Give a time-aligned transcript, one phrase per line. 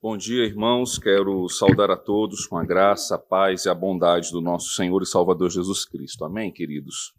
[0.00, 0.98] Bom dia, irmãos.
[0.98, 5.02] Quero saudar a todos com a graça, a paz e a bondade do nosso Senhor
[5.02, 6.24] e Salvador Jesus Cristo.
[6.24, 7.12] Amém, queridos?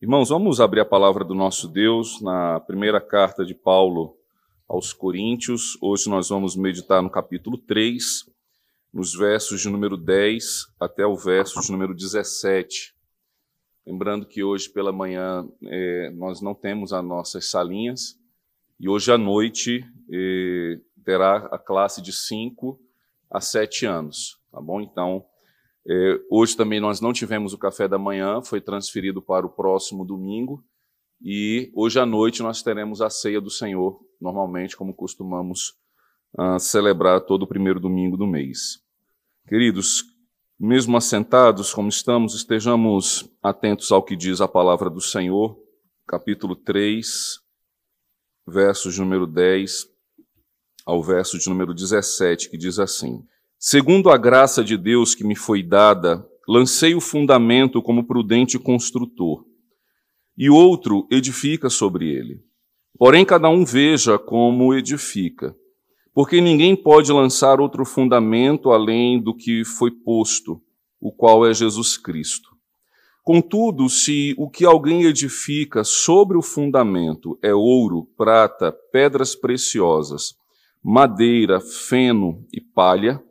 [0.00, 4.16] Irmãos, vamos abrir a palavra do nosso Deus na primeira carta de Paulo
[4.68, 5.76] aos Coríntios.
[5.82, 8.30] Hoje nós vamos meditar no capítulo 3,
[8.92, 12.94] nos versos de número 10 até o verso de número 17.
[13.84, 18.16] Lembrando que hoje pela manhã eh, nós não temos as nossas salinhas
[18.78, 22.78] e hoje à noite eh, terá a classe de 5
[23.30, 24.80] a 7 anos, tá bom?
[24.80, 25.24] Então,
[25.88, 30.04] eh, hoje também nós não tivemos o café da manhã, foi transferido para o próximo
[30.04, 30.64] domingo
[31.20, 35.74] e hoje à noite nós teremos a ceia do Senhor, normalmente como costumamos
[36.36, 38.82] uh, celebrar todo o primeiro domingo do mês.
[39.48, 40.04] Queridos,
[40.58, 45.56] mesmo assentados como estamos, estejamos atentos ao que diz a palavra do Senhor,
[46.06, 47.40] capítulo 3,
[48.46, 49.91] versos número 10
[50.84, 53.22] ao verso de número 17, que diz assim:
[53.58, 59.44] Segundo a graça de Deus que me foi dada, lancei o fundamento como prudente construtor,
[60.36, 62.40] e outro edifica sobre ele.
[62.98, 65.54] Porém, cada um veja como edifica
[66.14, 70.60] porque ninguém pode lançar outro fundamento além do que foi posto,
[71.00, 72.50] o qual é Jesus Cristo.
[73.22, 80.34] Contudo, se o que alguém edifica sobre o fundamento é ouro, prata, pedras preciosas,
[80.82, 83.22] madeira, feno e palha,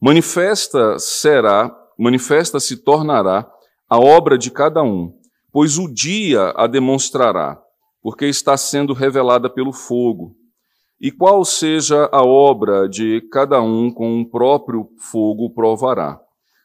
[0.00, 3.48] manifesta será, manifesta se tornará
[3.88, 5.12] a obra de cada um,
[5.52, 7.60] pois o dia a demonstrará,
[8.02, 10.36] porque está sendo revelada pelo fogo
[11.00, 16.20] e qual seja a obra de cada um com o próprio fogo provará.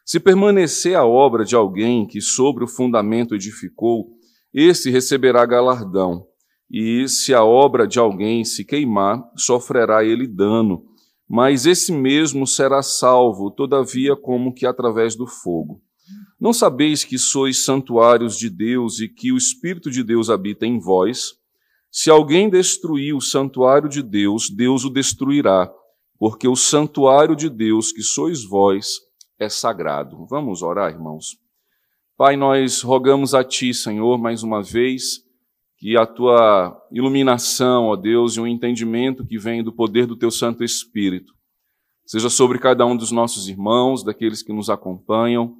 [0.05, 4.09] Se permanecer a obra de alguém que sobre o fundamento edificou,
[4.53, 6.27] esse receberá galardão.
[6.69, 10.83] E se a obra de alguém se queimar, sofrerá ele dano.
[11.27, 15.81] Mas esse mesmo será salvo, todavia, como que através do fogo.
[16.39, 20.80] Não sabeis que sois santuários de Deus e que o Espírito de Deus habita em
[20.80, 21.33] vós?
[21.92, 25.71] Se alguém destruir o santuário de Deus, Deus o destruirá,
[26.20, 28.99] porque o santuário de Deus, que sois vós,
[29.39, 30.25] é sagrado.
[30.27, 31.37] Vamos orar, irmãos.
[32.17, 35.24] Pai, nós rogamos a Ti, Senhor, mais uma vez,
[35.86, 40.32] que a Tua iluminação, ó Deus, e o entendimento que vem do poder do Teu
[40.32, 41.32] Santo Espírito,
[42.08, 45.56] seja sobre cada um dos nossos irmãos, daqueles que nos acompanham,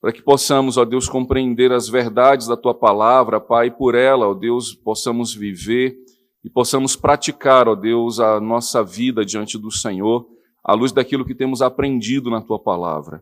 [0.00, 4.34] para que possamos, ó Deus, compreender as verdades da tua palavra, Pai, por ela, ó
[4.34, 5.96] Deus, possamos viver
[6.44, 10.28] e possamos praticar, ó Deus, a nossa vida diante do Senhor,
[10.62, 13.20] à luz daquilo que temos aprendido na tua palavra.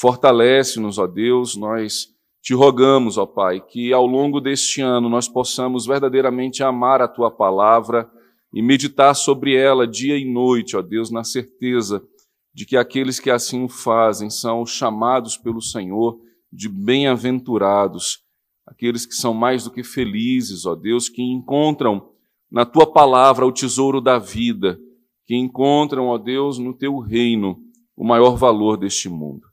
[0.00, 2.13] Fortalece-nos, ó Deus, nós
[2.44, 7.30] te rogamos, ó Pai, que ao longo deste ano nós possamos verdadeiramente amar a tua
[7.30, 8.06] palavra
[8.52, 12.06] e meditar sobre ela dia e noite, ó Deus, na certeza
[12.52, 16.20] de que aqueles que assim o fazem são chamados pelo Senhor
[16.52, 18.18] de bem-aventurados,
[18.66, 22.10] aqueles que são mais do que felizes, ó Deus, que encontram
[22.52, 24.78] na tua palavra o tesouro da vida,
[25.24, 27.56] que encontram, ó Deus, no teu reino
[27.96, 29.46] o maior valor deste mundo.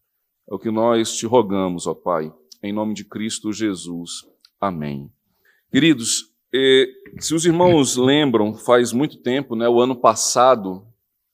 [0.52, 2.32] É o que nós te rogamos, ó Pai,
[2.64, 4.26] em nome de Cristo Jesus.
[4.60, 5.12] Amém.
[5.72, 6.88] Queridos, eh,
[7.20, 10.86] se os irmãos lembram, faz muito tempo, né, o ano passado,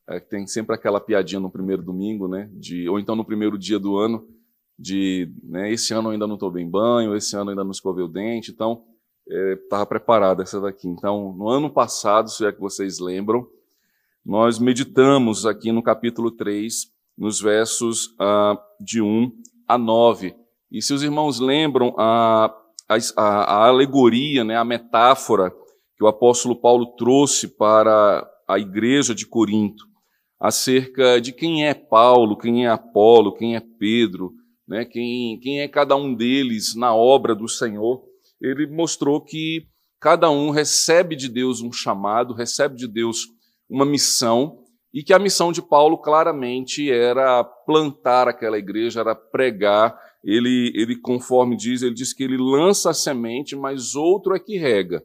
[0.08, 2.50] é, tem sempre aquela piadinha no primeiro domingo, né?
[2.54, 4.26] De, ou então no primeiro dia do ano,
[4.80, 8.08] de né, esse ano ainda não estou bem banho, esse ano ainda não escovei o
[8.08, 8.86] dente, então
[9.28, 10.88] estava é, preparada essa daqui.
[10.88, 13.50] Então, no ano passado, se é que vocês lembram,
[14.26, 19.32] nós meditamos aqui no capítulo 3, nos versos ah, de 1
[19.68, 20.36] a 9.
[20.72, 22.54] E se os irmãos lembram, a,
[22.88, 25.52] a, a alegoria, né, a metáfora
[25.98, 29.86] que o apóstolo Paulo trouxe para a igreja de Corinto,
[30.40, 34.32] acerca de quem é Paulo, quem é Apolo, quem é Pedro,
[34.68, 38.04] né, quem, quem é cada um deles na obra do Senhor,
[38.42, 39.66] ele mostrou que
[40.00, 43.22] cada um recebe de Deus um chamado, recebe de Deus
[43.70, 44.64] uma missão,
[44.94, 49.96] e que a missão de Paulo claramente era plantar aquela igreja, era pregar.
[50.24, 54.58] Ele, ele, conforme diz, ele diz que ele lança a semente, mas outro é que
[54.58, 55.02] rega.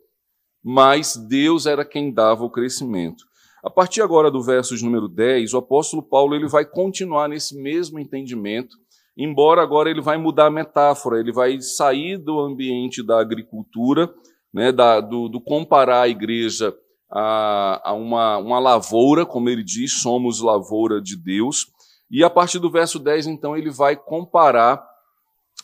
[0.64, 3.24] Mas Deus era quem dava o crescimento.
[3.64, 7.98] A partir agora do verso número 10, o apóstolo Paulo ele vai continuar nesse mesmo
[7.98, 8.76] entendimento,
[9.16, 14.12] embora agora ele vai mudar a metáfora, ele vai sair do ambiente da agricultura,
[14.52, 16.74] né, da, do, do, comparar a igreja
[17.10, 21.66] a, a uma, uma lavoura, como ele diz, somos lavoura de Deus,
[22.10, 24.84] e a partir do verso 10, então, ele vai comparar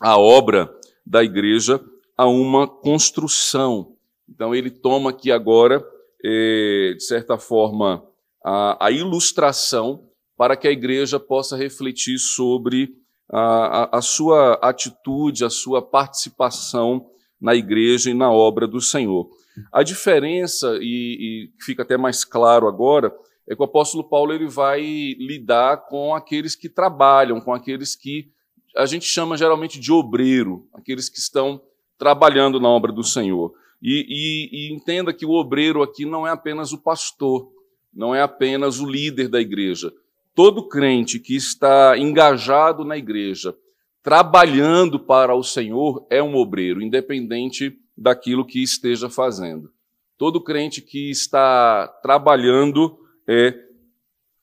[0.01, 0.73] a obra
[1.07, 1.81] da igreja
[2.17, 3.97] a uma construção.
[4.29, 5.85] Então, ele toma aqui agora
[6.25, 8.05] é, de certa forma,
[8.45, 10.05] a, a ilustração
[10.37, 12.95] para que a igreja possa refletir sobre
[13.31, 17.07] a, a, a sua atitude, a sua participação
[17.41, 19.29] na igreja e na obra do Senhor.
[19.73, 23.13] A diferença, e, e, fica até mais claro agora,
[23.49, 24.81] é que o apóstolo Paulo ele vai
[25.19, 28.31] lidar com aqueles que trabalham, com aqueles que
[28.79, 31.61] a gente chama geralmente de obreiro, aqueles que estão
[31.99, 33.53] trabalhando na obra do Senhor.
[33.83, 37.51] E, e, e entenda que o obreiro aqui não é apenas o pastor,
[37.93, 39.93] não é apenas o líder da igreja.
[40.33, 43.53] Todo crente que está engajado na igreja,
[44.01, 49.73] trabalhando para o Senhor, é um obreiro, independente daquilo que esteja fazendo.
[50.17, 52.97] Todo crente que está trabalhando
[53.27, 53.55] é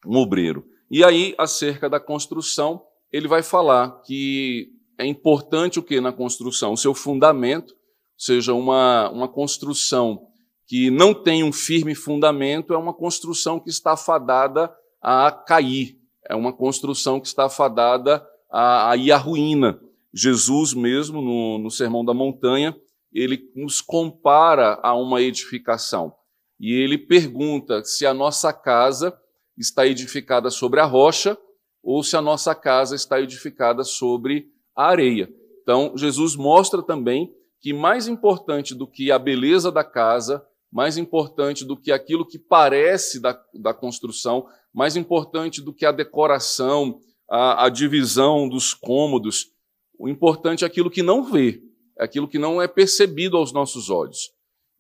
[0.06, 0.66] um obreiro.
[0.92, 6.74] E aí, acerca da construção, ele vai falar que é importante o que na construção?
[6.74, 7.78] O seu fundamento, ou
[8.18, 10.28] seja, uma, uma construção
[10.68, 16.36] que não tem um firme fundamento, é uma construção que está fadada a cair, é
[16.36, 19.80] uma construção que está fadada a, a ir à ruína.
[20.14, 22.76] Jesus mesmo, no, no Sermão da Montanha,
[23.14, 26.14] ele nos compara a uma edificação.
[26.60, 29.18] E ele pergunta se a nossa casa
[29.58, 31.38] está edificada sobre a rocha
[31.86, 35.32] ou se a nossa casa está edificada sobre a areia.
[35.62, 41.64] Então, Jesus mostra também que mais importante do que a beleza da casa, mais importante
[41.64, 47.00] do que aquilo que parece da, da construção, mais importante do que a decoração,
[47.30, 49.52] a, a divisão dos cômodos,
[49.98, 51.62] o importante é aquilo que não vê,
[51.98, 54.32] é aquilo que não é percebido aos nossos olhos.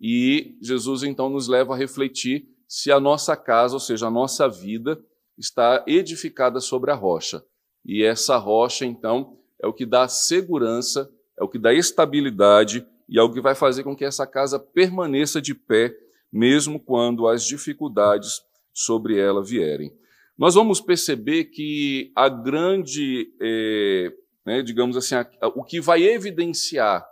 [0.01, 4.49] E Jesus então nos leva a refletir se a nossa casa, ou seja, a nossa
[4.49, 4.99] vida,
[5.37, 7.43] está edificada sobre a rocha.
[7.85, 11.09] E essa rocha, então, é o que dá segurança,
[11.39, 14.59] é o que dá estabilidade e é o que vai fazer com que essa casa
[14.59, 15.95] permaneça de pé,
[16.31, 18.41] mesmo quando as dificuldades
[18.73, 19.93] sobre ela vierem.
[20.37, 24.11] Nós vamos perceber que a grande é,
[24.45, 27.05] né, digamos assim, a, a, o que vai evidenciar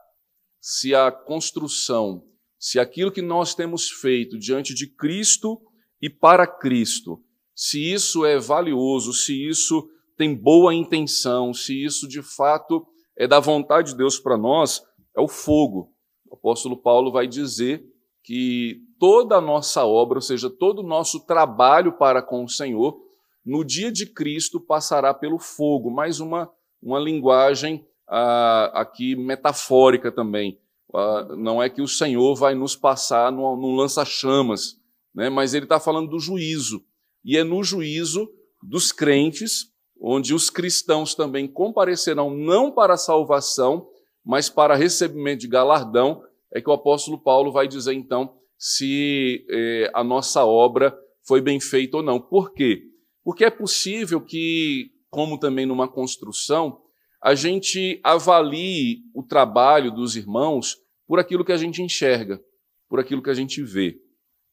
[0.62, 2.24] se a construção,
[2.60, 5.60] se aquilo que nós temos feito diante de Cristo
[6.02, 7.22] e para Cristo,
[7.56, 12.86] se isso é valioso, se isso tem boa intenção, se isso de fato
[13.18, 14.84] é da vontade de Deus para nós,
[15.16, 15.92] é o fogo.
[16.30, 17.84] O apóstolo Paulo vai dizer
[18.24, 23.00] que toda a nossa obra, ou seja, todo o nosso trabalho para com o Senhor,
[23.46, 25.92] no dia de Cristo passará pelo fogo.
[25.92, 26.50] Mais uma
[26.84, 30.60] uma linguagem ah, aqui metafórica também.
[30.94, 34.80] Ah, não é que o Senhor vai nos passar num, lança-chamas,
[35.16, 35.30] né?
[35.30, 36.84] mas ele está falando do juízo.
[37.24, 38.30] E é no juízo
[38.62, 43.88] dos crentes, onde os cristãos também comparecerão não para salvação,
[44.26, 46.24] mas para recebimento de galardão,
[46.54, 51.60] é que o apóstolo Paulo vai dizer então se eh, a nossa obra foi bem
[51.60, 52.20] feita ou não.
[52.20, 52.84] Por quê?
[53.24, 56.82] Porque é possível que como também numa construção,
[57.22, 60.76] a gente avalie o trabalho dos irmãos
[61.08, 62.42] por aquilo que a gente enxerga,
[62.90, 63.96] por aquilo que a gente vê.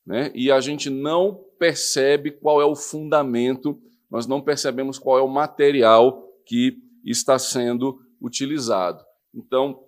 [0.07, 0.31] Né?
[0.35, 3.79] E a gente não percebe qual é o fundamento,
[4.11, 9.05] nós não percebemos qual é o material que está sendo utilizado.
[9.35, 9.85] Então,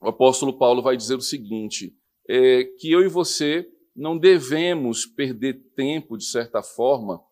[0.00, 1.96] o apóstolo Paulo vai dizer o seguinte:
[2.28, 7.22] é, que eu e você não devemos perder tempo, de certa forma,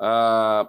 [0.00, 0.68] ah,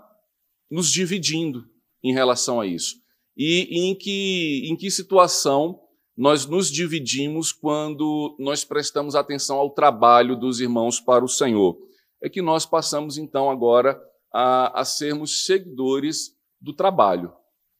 [0.69, 1.67] nos dividindo
[2.03, 3.01] em relação a isso.
[3.35, 5.81] E em que, em que situação
[6.15, 11.88] nós nos dividimos quando nós prestamos atenção ao trabalho dos irmãos para o Senhor?
[12.21, 14.01] É que nós passamos então agora
[14.33, 17.33] a, a sermos seguidores do trabalho.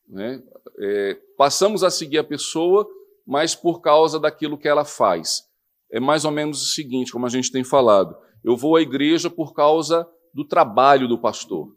[0.08, 0.42] Né?
[0.80, 2.88] É, passamos a seguir a pessoa,
[3.26, 5.44] mas por causa daquilo que ela faz.
[5.92, 9.30] É mais ou menos o seguinte, como a gente tem falado: eu vou à igreja
[9.30, 11.76] por causa do trabalho do pastor.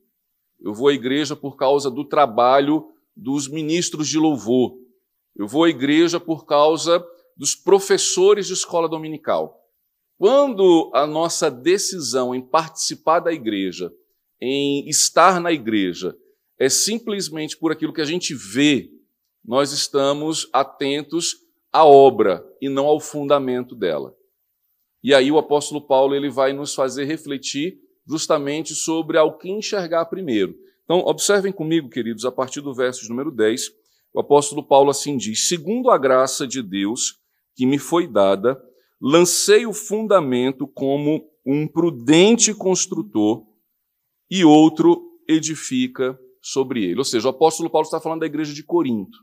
[0.61, 4.77] Eu vou à igreja por causa do trabalho dos ministros de louvor.
[5.35, 7.05] Eu vou à igreja por causa
[7.37, 9.62] dos professores de escola dominical.
[10.23, 13.93] Quando a nossa decisão em participar da igreja,
[14.41, 16.17] em estar na igreja,
[16.57, 18.89] é simplesmente por aquilo que a gente vê,
[19.45, 21.39] nós estamos atentos
[21.73, 24.15] à obra e não ao fundamento dela.
[25.03, 30.05] E aí o apóstolo Paulo ele vai nos fazer refletir justamente sobre ao que enxergar
[30.05, 30.55] primeiro.
[30.85, 33.71] Então, observem comigo, queridos, a partir do verso número 10,
[34.15, 37.19] o apóstolo Paulo assim diz: Segundo a graça de Deus
[37.57, 38.63] que me foi dada,
[39.03, 43.45] lancei o fundamento como um prudente construtor
[44.31, 46.99] e outro edifica sobre ele.
[46.99, 49.19] Ou seja, o apóstolo Paulo está falando da igreja de Corinto.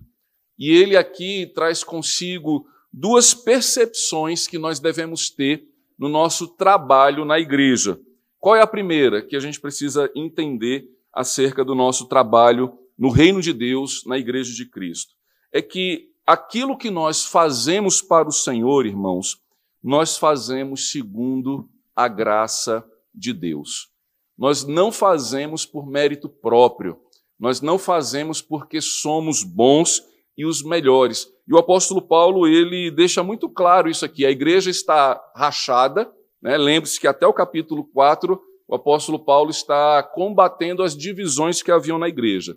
[0.57, 5.65] E ele aqui traz consigo duas percepções que nós devemos ter
[5.97, 7.97] no nosso trabalho na igreja.
[8.37, 13.41] Qual é a primeira que a gente precisa entender acerca do nosso trabalho no reino
[13.41, 15.13] de Deus, na igreja de Cristo?
[15.53, 19.41] É que aquilo que nós fazemos para o Senhor, irmãos,
[19.83, 23.89] nós fazemos segundo a graça de Deus.
[24.37, 26.97] Nós não fazemos por mérito próprio,
[27.39, 30.03] nós não fazemos porque somos bons
[30.37, 31.27] e os melhores.
[31.47, 34.25] E o apóstolo Paulo, ele deixa muito claro isso aqui.
[34.25, 36.09] A igreja está rachada,
[36.41, 36.57] né?
[36.57, 41.97] lembre-se que até o capítulo 4, o apóstolo Paulo está combatendo as divisões que haviam
[41.97, 42.55] na igreja.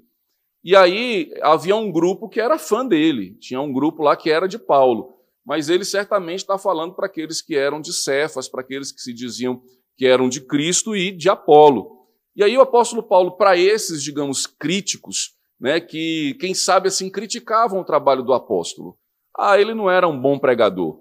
[0.63, 4.47] E aí havia um grupo que era fã dele, tinha um grupo lá que era
[4.47, 5.15] de Paulo,
[5.45, 9.13] mas ele certamente está falando para aqueles que eram de Cefas, para aqueles que se
[9.13, 9.61] diziam
[9.97, 12.07] que eram de Cristo e de Apolo.
[12.35, 17.81] E aí o apóstolo Paulo, para esses, digamos, críticos, né, que, quem sabe assim, criticavam
[17.81, 18.97] o trabalho do apóstolo.
[19.39, 21.01] Ah, ele não era um bom pregador.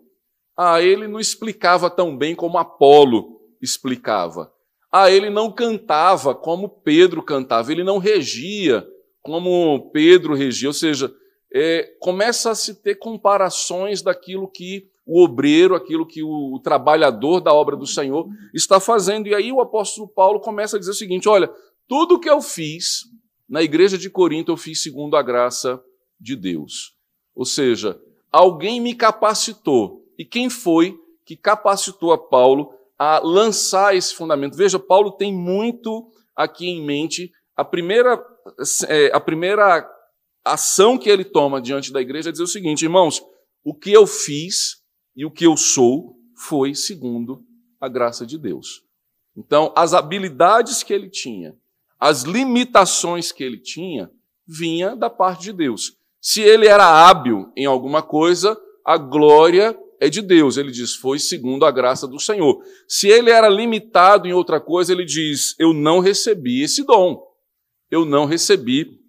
[0.58, 4.52] Ah, ele não explicava tão bem como Apolo explicava.
[4.92, 8.86] Ah, ele não cantava como Pedro cantava, ele não regia
[9.22, 10.70] como Pedro regia.
[10.70, 11.14] Ou seja,
[11.54, 17.42] é, começa a se ter comparações daquilo que o obreiro, aquilo que o, o trabalhador
[17.42, 19.28] da obra do Senhor está fazendo.
[19.28, 21.52] E aí o apóstolo Paulo começa a dizer o seguinte: olha,
[21.88, 23.04] tudo que eu fiz
[23.50, 25.84] na igreja de Corinto, eu fiz segundo a graça
[26.20, 26.96] de Deus.
[27.36, 28.00] Ou seja,
[28.32, 30.06] alguém me capacitou.
[30.18, 34.56] E quem foi que capacitou a Paulo a lançar esse fundamento?
[34.56, 37.32] Veja, Paulo tem muito aqui em mente.
[37.58, 38.24] A primeira,
[38.88, 39.90] é, a primeira
[40.44, 43.22] ação que ele toma diante da igreja é dizer o seguinte, irmãos,
[43.64, 44.82] o que eu fiz
[45.16, 47.44] e o que eu sou foi segundo
[47.80, 48.84] a graça de Deus.
[49.36, 51.56] Então, as habilidades que ele tinha,
[52.00, 54.10] as limitações que ele tinha,
[54.48, 55.96] vinha da parte de Deus.
[56.20, 60.58] Se ele era hábil em alguma coisa, a glória é de Deus.
[60.58, 62.62] Ele diz, foi segundo a graça do Senhor.
[62.88, 67.22] Se ele era limitado em outra coisa, ele diz, eu não recebi esse dom.
[67.90, 69.01] Eu não recebi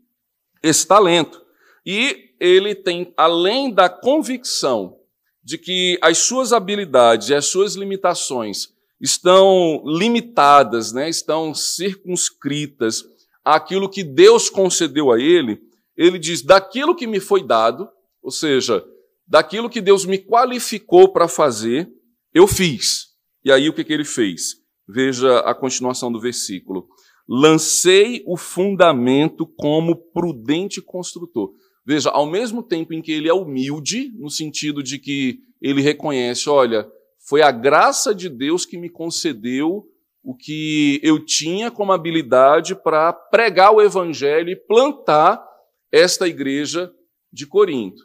[0.62, 1.42] esse talento.
[1.85, 4.97] E ele tem, além da convicção
[5.42, 8.69] de que as suas habilidades e as suas limitações
[9.00, 13.04] estão limitadas, né, estão circunscritas
[13.45, 15.61] àquilo que Deus concedeu a ele,
[15.97, 17.88] ele diz: daquilo que me foi dado,
[18.23, 18.85] ou seja,
[19.26, 21.90] daquilo que Deus me qualificou para fazer,
[22.33, 23.09] eu fiz.
[23.45, 24.57] E aí o que, que ele fez?
[24.88, 26.88] Veja a continuação do versículo.
[27.29, 31.52] Lancei o fundamento como prudente construtor.
[31.85, 36.49] Veja, ao mesmo tempo em que ele é humilde, no sentido de que ele reconhece,
[36.49, 36.87] olha,
[37.29, 39.85] foi a graça de Deus que me concedeu
[40.23, 45.45] o que eu tinha como habilidade para pregar o evangelho e plantar
[45.91, 46.93] esta igreja
[47.33, 48.02] de Corinto.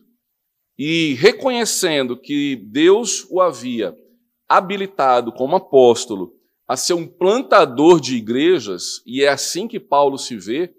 [0.77, 3.95] E reconhecendo que Deus o havia
[4.47, 6.36] habilitado como apóstolo
[6.67, 10.73] a ser um plantador de igrejas, e é assim que Paulo se vê,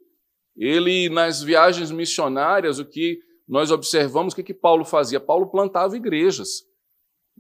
[0.56, 5.18] ele, nas viagens missionárias, o que nós observamos, o que, que Paulo fazia?
[5.18, 6.64] Paulo plantava igrejas.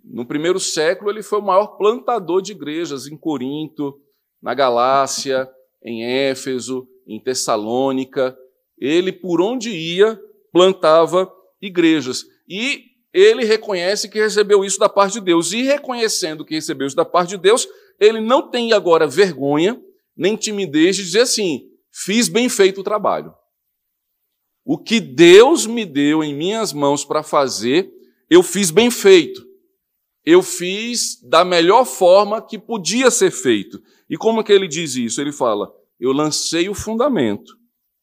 [0.02, 4.00] No primeiro século, ele foi o maior plantador de igrejas em Corinto,
[4.40, 5.50] na Galácia,
[5.84, 8.36] em Éfeso, em Tessalônica.
[8.78, 10.18] Ele, por onde ia,
[10.52, 12.24] plantava igrejas.
[12.48, 15.52] E ele reconhece que recebeu isso da parte de Deus.
[15.52, 17.66] E reconhecendo que recebeu isso da parte de Deus,
[17.98, 19.80] ele não tem agora vergonha
[20.16, 23.32] nem timidez de dizer assim: fiz bem feito o trabalho.
[24.64, 27.90] O que Deus me deu em minhas mãos para fazer,
[28.28, 29.46] eu fiz bem feito.
[30.24, 33.80] Eu fiz da melhor forma que podia ser feito.
[34.10, 35.20] E como que ele diz isso?
[35.20, 37.56] Ele fala: eu lancei o fundamento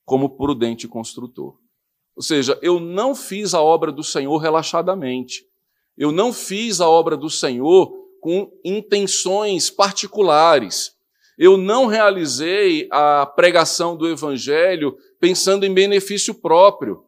[0.03, 1.57] como prudente construtor.
[2.15, 5.45] Ou seja, eu não fiz a obra do Senhor relaxadamente.
[5.97, 10.95] Eu não fiz a obra do Senhor com intenções particulares.
[11.37, 17.03] Eu não realizei a pregação do Evangelho pensando em benefício próprio.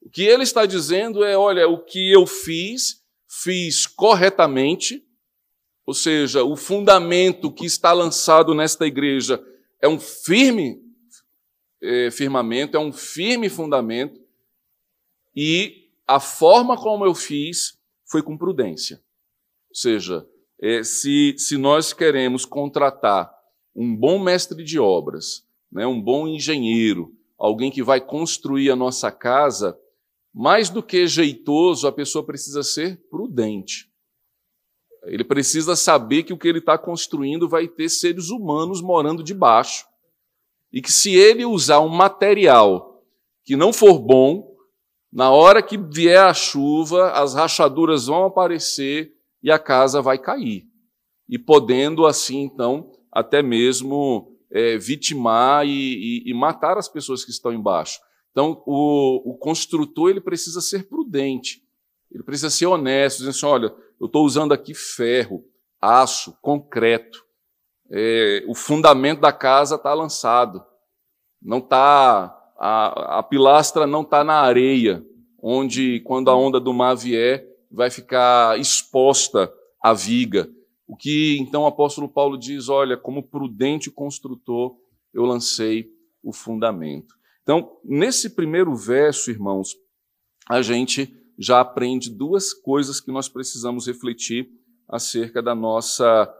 [0.00, 5.04] O que ele está dizendo é: olha, o que eu fiz, fiz corretamente,
[5.84, 9.42] ou seja, o fundamento que está lançado nesta igreja
[9.82, 10.80] é um firme
[11.82, 14.23] é, firmamento, é um firme fundamento,
[15.34, 19.02] e a forma como eu fiz foi com prudência.
[19.70, 20.26] Ou seja,
[20.60, 23.32] é, se, se nós queremos contratar
[23.74, 29.10] um bom mestre de obras, né, um bom engenheiro, alguém que vai construir a nossa
[29.10, 29.78] casa,
[30.32, 33.90] mais do que jeitoso, a pessoa precisa ser prudente.
[35.04, 39.86] Ele precisa saber que o que ele está construindo vai ter seres humanos morando debaixo.
[40.72, 43.04] E que se ele usar um material
[43.44, 44.53] que não for bom,
[45.14, 50.66] na hora que vier a chuva, as rachaduras vão aparecer e a casa vai cair.
[51.28, 57.30] E podendo assim, então, até mesmo é, vitimar e, e, e, matar as pessoas que
[57.30, 58.00] estão embaixo.
[58.32, 61.62] Então, o, o construtor ele precisa ser prudente,
[62.10, 65.44] ele precisa ser honesto, dizendo assim: olha, eu estou usando aqui ferro,
[65.80, 67.24] aço, concreto,
[67.88, 70.64] é, o fundamento da casa está lançado,
[71.40, 75.04] não está a, a pilastra não está na areia,
[75.42, 80.48] onde quando a onda do mar vier vai ficar exposta a viga.
[80.86, 84.76] O que então o apóstolo Paulo diz: olha, como prudente construtor,
[85.12, 85.90] eu lancei
[86.22, 87.14] o fundamento.
[87.42, 89.76] Então, nesse primeiro verso, irmãos,
[90.48, 94.48] a gente já aprende duas coisas que nós precisamos refletir
[94.88, 96.32] acerca da nossa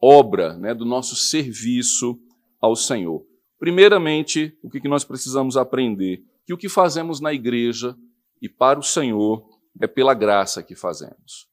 [0.00, 2.18] obra, né, do nosso serviço
[2.60, 3.24] ao Senhor.
[3.58, 6.22] Primeiramente, o que nós precisamos aprender?
[6.46, 7.96] Que o que fazemos na igreja
[8.40, 9.44] e para o Senhor
[9.80, 11.48] é pela graça que fazemos.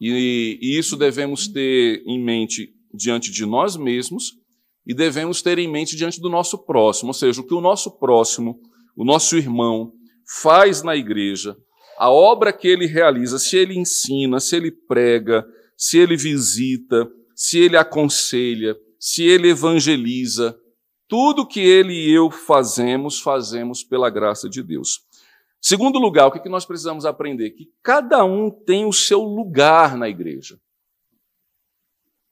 [0.00, 4.38] E, e isso devemos ter em mente diante de nós mesmos
[4.86, 7.98] e devemos ter em mente diante do nosso próximo, ou seja, o que o nosso
[7.98, 8.60] próximo,
[8.96, 9.92] o nosso irmão,
[10.42, 11.56] faz na igreja,
[11.98, 15.46] a obra que ele realiza, se ele ensina, se ele prega,
[15.76, 20.56] se ele visita, se ele aconselha, se ele evangeliza,
[21.14, 25.06] tudo que ele e eu fazemos, fazemos pela graça de Deus.
[25.60, 27.50] Segundo lugar, o que nós precisamos aprender?
[27.50, 30.58] Que cada um tem o seu lugar na igreja.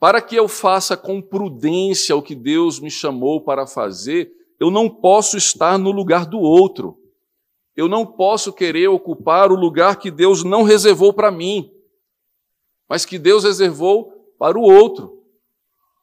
[0.01, 4.91] Para que eu faça com prudência o que Deus me chamou para fazer, eu não
[4.91, 6.99] posso estar no lugar do outro.
[7.77, 11.73] Eu não posso querer ocupar o lugar que Deus não reservou para mim,
[12.89, 15.23] mas que Deus reservou para o outro.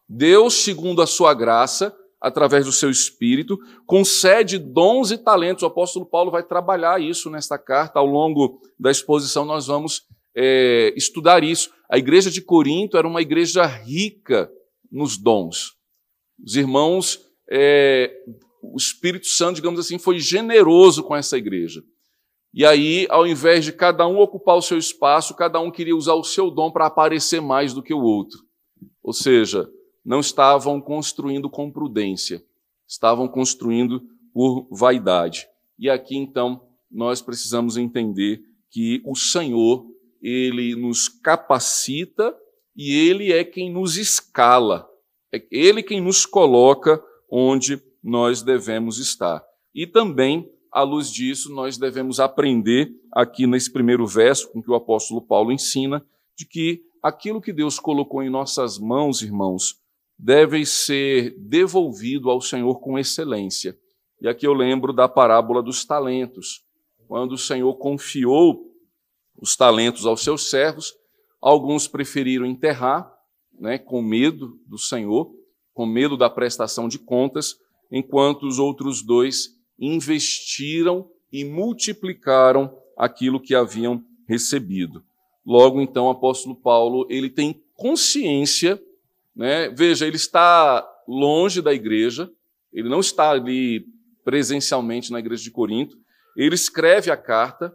[0.07, 5.63] Deus, segundo a sua graça, através do seu espírito, concede dons e talentos.
[5.63, 7.99] O apóstolo Paulo vai trabalhar isso nesta carta.
[7.99, 10.03] Ao longo da exposição, nós vamos
[10.35, 11.71] é, estudar isso.
[11.89, 14.51] A igreja de Corinto era uma igreja rica
[14.91, 15.75] nos dons.
[16.43, 18.11] Os irmãos, é,
[18.61, 21.81] o Espírito Santo, digamos assim, foi generoso com essa igreja.
[22.53, 26.15] E aí, ao invés de cada um ocupar o seu espaço, cada um queria usar
[26.15, 28.39] o seu dom para aparecer mais do que o outro.
[29.03, 29.69] Ou seja,
[30.03, 32.43] não estavam construindo com prudência,
[32.87, 34.01] estavam construindo
[34.33, 35.47] por vaidade.
[35.77, 39.85] E aqui então nós precisamos entender que o Senhor,
[40.21, 42.35] ele nos capacita
[42.75, 44.87] e ele é quem nos escala.
[45.31, 49.43] É ele quem nos coloca onde nós devemos estar.
[49.73, 54.75] E também, à luz disso, nós devemos aprender aqui nesse primeiro verso com que o
[54.75, 56.03] apóstolo Paulo ensina
[56.35, 59.79] de que aquilo que Deus colocou em nossas mãos, irmãos,
[60.19, 63.79] deve ser devolvido ao Senhor com excelência.
[64.21, 66.61] E aqui eu lembro da parábola dos talentos.
[67.07, 68.69] Quando o Senhor confiou
[69.41, 70.93] os talentos aos seus servos,
[71.41, 73.09] alguns preferiram enterrar,
[73.57, 75.33] né, com medo do Senhor,
[75.73, 77.55] com medo da prestação de contas,
[77.89, 85.01] enquanto os outros dois investiram e multiplicaram aquilo que haviam recebido.
[85.45, 88.81] Logo então, o apóstolo Paulo, ele tem consciência
[89.39, 89.69] né?
[89.69, 92.29] Veja, ele está longe da igreja,
[92.73, 93.85] ele não está ali
[94.25, 95.95] presencialmente na igreja de Corinto.
[96.35, 97.73] Ele escreve a carta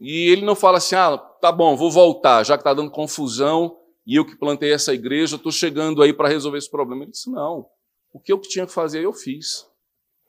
[0.00, 3.76] e ele não fala assim: ah, tá bom, vou voltar, já que está dando confusão
[4.06, 7.02] e eu que plantei essa igreja, estou chegando aí para resolver esse problema.
[7.02, 7.66] Ele disse: não,
[8.10, 9.66] o que eu tinha que fazer eu fiz.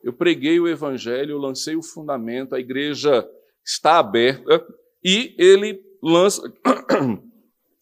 [0.04, 3.26] Eu preguei o evangelho, eu lancei o fundamento, a igreja
[3.66, 4.66] está aberta
[5.02, 6.42] e ele lança.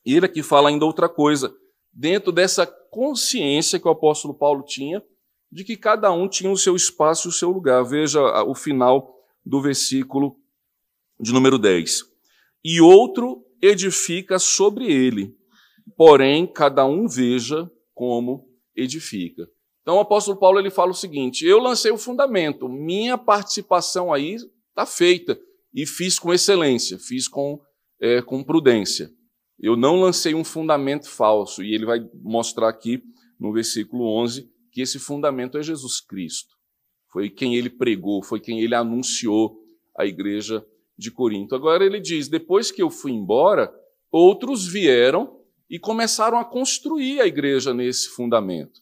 [0.05, 1.53] E ele aqui fala ainda outra coisa
[1.97, 5.03] dentro dessa consciência que o apóstolo Paulo tinha
[5.51, 7.83] de que cada um tinha o seu espaço e o seu lugar.
[7.83, 10.37] Veja o final do versículo
[11.19, 12.03] de número 10.
[12.63, 15.35] E outro edifica sobre ele,
[15.95, 19.49] porém cada um veja como edifica.
[19.81, 24.35] Então o apóstolo Paulo ele fala o seguinte: eu lancei o fundamento, minha participação aí
[24.69, 25.39] está feita
[25.73, 27.59] e fiz com excelência, fiz com,
[27.99, 29.09] é, com prudência.
[29.59, 33.03] Eu não lancei um fundamento falso, e ele vai mostrar aqui
[33.39, 36.55] no versículo 11 que esse fundamento é Jesus Cristo.
[37.11, 39.57] Foi quem ele pregou, foi quem ele anunciou
[39.97, 40.63] à igreja
[40.97, 41.55] de Corinto.
[41.55, 43.73] Agora ele diz: depois que eu fui embora,
[44.11, 48.81] outros vieram e começaram a construir a igreja nesse fundamento.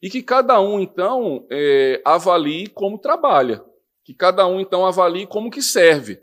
[0.00, 3.64] E que cada um, então, é, avalie como trabalha,
[4.04, 6.20] que cada um, então, avalie como que serve,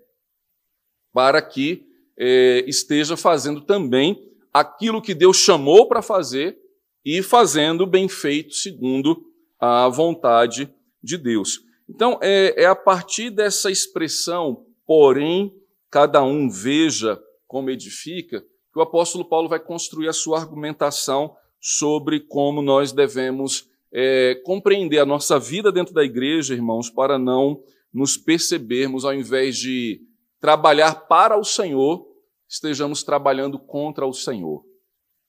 [1.13, 1.88] para que
[2.19, 6.59] é, esteja fazendo também aquilo que Deus chamou para fazer
[7.05, 9.25] e fazendo bem feito segundo
[9.57, 10.69] a vontade
[11.01, 11.61] de Deus.
[11.89, 15.53] Então, é, é a partir dessa expressão, porém,
[15.89, 22.19] cada um veja como edifica, que o apóstolo Paulo vai construir a sua argumentação sobre
[22.19, 28.17] como nós devemos é, compreender a nossa vida dentro da igreja, irmãos, para não nos
[28.17, 30.01] percebermos, ao invés de
[30.39, 32.08] trabalhar para o Senhor,
[32.49, 34.65] estejamos trabalhando contra o Senhor.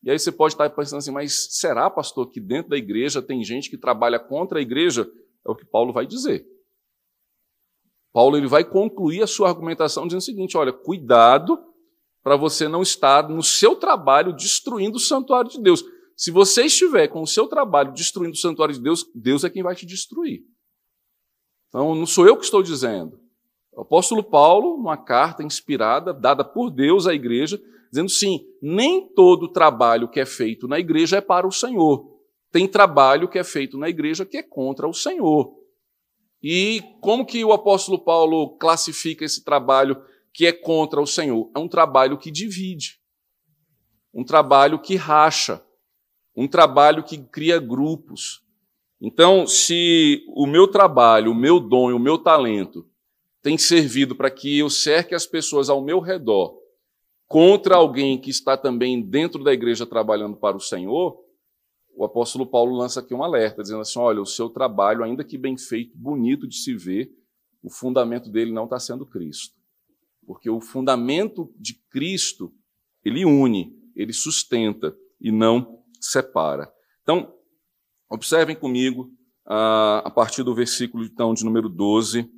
[0.02, 3.44] E aí você pode estar pensando assim, mas será, pastor, que dentro da igreja tem
[3.44, 5.06] gente que trabalha contra a igreja?
[5.46, 6.46] É o que Paulo vai dizer.
[8.12, 11.62] Paulo ele vai concluir a sua argumentação dizendo o seguinte: olha, cuidado
[12.22, 15.84] para você não estar no seu trabalho destruindo o santuário de Deus.
[16.16, 19.62] Se você estiver com o seu trabalho destruindo o santuário de Deus, Deus é quem
[19.62, 20.42] vai te destruir.
[21.68, 23.18] Então, não sou eu que estou dizendo.
[23.80, 27.58] O apóstolo Paulo, numa carta inspirada, dada por Deus à igreja,
[27.90, 32.20] dizendo sim, nem todo trabalho que é feito na igreja é para o Senhor.
[32.52, 35.54] Tem trabalho que é feito na igreja que é contra o Senhor.
[36.42, 39.96] E como que o apóstolo Paulo classifica esse trabalho
[40.30, 41.50] que é contra o Senhor?
[41.56, 43.00] É um trabalho que divide,
[44.12, 45.64] um trabalho que racha,
[46.36, 48.42] um trabalho que cria grupos.
[49.00, 52.89] Então, se o meu trabalho, o meu dom o meu talento
[53.42, 56.60] tem servido para que eu cerque as pessoas ao meu redor
[57.30, 61.16] contra alguém que está também dentro da igreja trabalhando para o Senhor,
[61.94, 65.38] o apóstolo Paulo lança aqui um alerta, dizendo assim: olha, o seu trabalho, ainda que
[65.38, 67.08] bem feito, bonito de se ver,
[67.62, 69.54] o fundamento dele não está sendo Cristo.
[70.26, 72.52] Porque o fundamento de Cristo,
[73.04, 76.68] ele une, ele sustenta e não separa.
[77.04, 77.32] Então,
[78.08, 79.08] observem comigo,
[79.46, 82.28] ah, a partir do versículo então, de número 12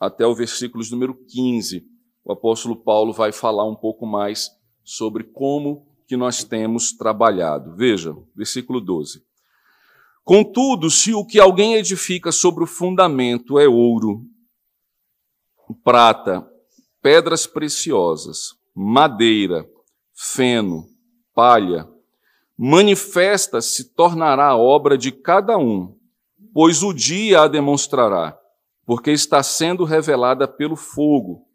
[0.00, 1.86] até o versículo número 15,
[2.24, 4.50] o apóstolo Paulo vai falar um pouco mais
[4.84, 7.74] sobre como que nós temos trabalhado.
[7.76, 9.22] Veja, versículo 12.
[10.24, 14.22] Contudo, se o que alguém edifica sobre o fundamento é ouro,
[15.82, 16.46] prata,
[17.00, 19.66] pedras preciosas, madeira,
[20.14, 20.86] feno,
[21.34, 21.88] palha,
[22.56, 25.96] manifesta se tornará a obra de cada um,
[26.52, 28.38] pois o dia a demonstrará,
[28.88, 31.46] porque está sendo revelada pelo fogo.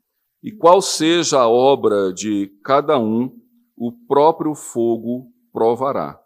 [0.44, 3.36] E qual seja a obra de cada um,
[3.76, 6.22] o próprio fogo provará.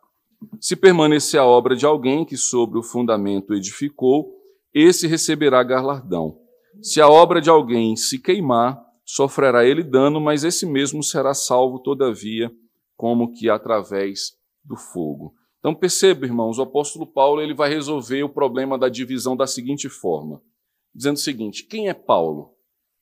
[0.59, 4.33] Se permanecer a obra de alguém que sobre o fundamento edificou,
[4.73, 6.39] esse receberá galardão.
[6.81, 11.79] Se a obra de alguém se queimar, sofrerá ele dano, mas esse mesmo será salvo,
[11.79, 12.51] todavia,
[12.97, 15.33] como que através do fogo.
[15.59, 19.87] Então perceba, irmãos, o apóstolo Paulo ele vai resolver o problema da divisão da seguinte
[19.87, 20.41] forma,
[20.97, 22.57] dizendo o seguinte: quem é Paulo?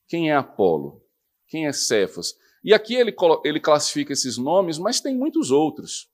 [0.08, 1.02] Quem é Apolo?
[1.48, 2.38] Quem é Cefas?
[2.64, 6.12] E aqui ele, ele classifica esses nomes, mas tem muitos outros.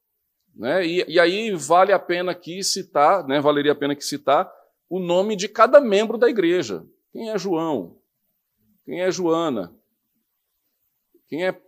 [0.56, 0.86] Né?
[0.86, 3.40] E, e aí vale a pena aqui citar, né?
[3.42, 4.52] valeria a pena que citar
[4.90, 6.86] o nome de cada membro da igreja.
[7.12, 7.98] Quem é João?
[8.86, 9.74] Quem é Joana?
[11.28, 11.60] Quem é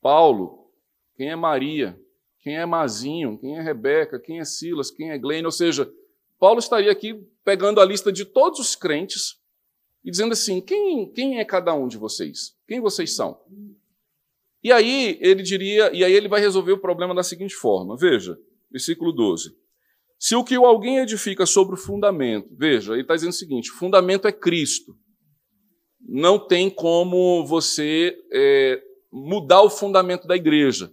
[0.00, 0.70] Paulo?
[1.14, 1.98] Quem é Maria?
[2.48, 5.44] quem é Mazinho, quem é Rebeca, quem é Silas, quem é Glenn.
[5.44, 5.92] Ou seja,
[6.38, 9.36] Paulo estaria aqui pegando a lista de todos os crentes
[10.04, 12.56] e dizendo assim: quem, quem é cada um de vocês?
[12.66, 13.40] Quem vocês são?
[14.62, 18.38] E aí ele diria, e aí ele vai resolver o problema da seguinte forma: veja,
[18.70, 19.56] versículo 12.
[20.18, 24.26] Se o que alguém edifica sobre o fundamento, veja, ele está dizendo o seguinte: fundamento
[24.26, 24.96] é Cristo.
[26.00, 30.92] Não tem como você é, mudar o fundamento da igreja.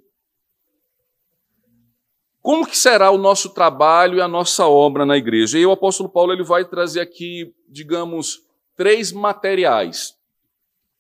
[2.45, 5.57] Como que será o nosso trabalho e a nossa obra na igreja?
[5.57, 8.45] E o apóstolo Paulo ele vai trazer aqui, digamos,
[8.77, 10.15] três materiais.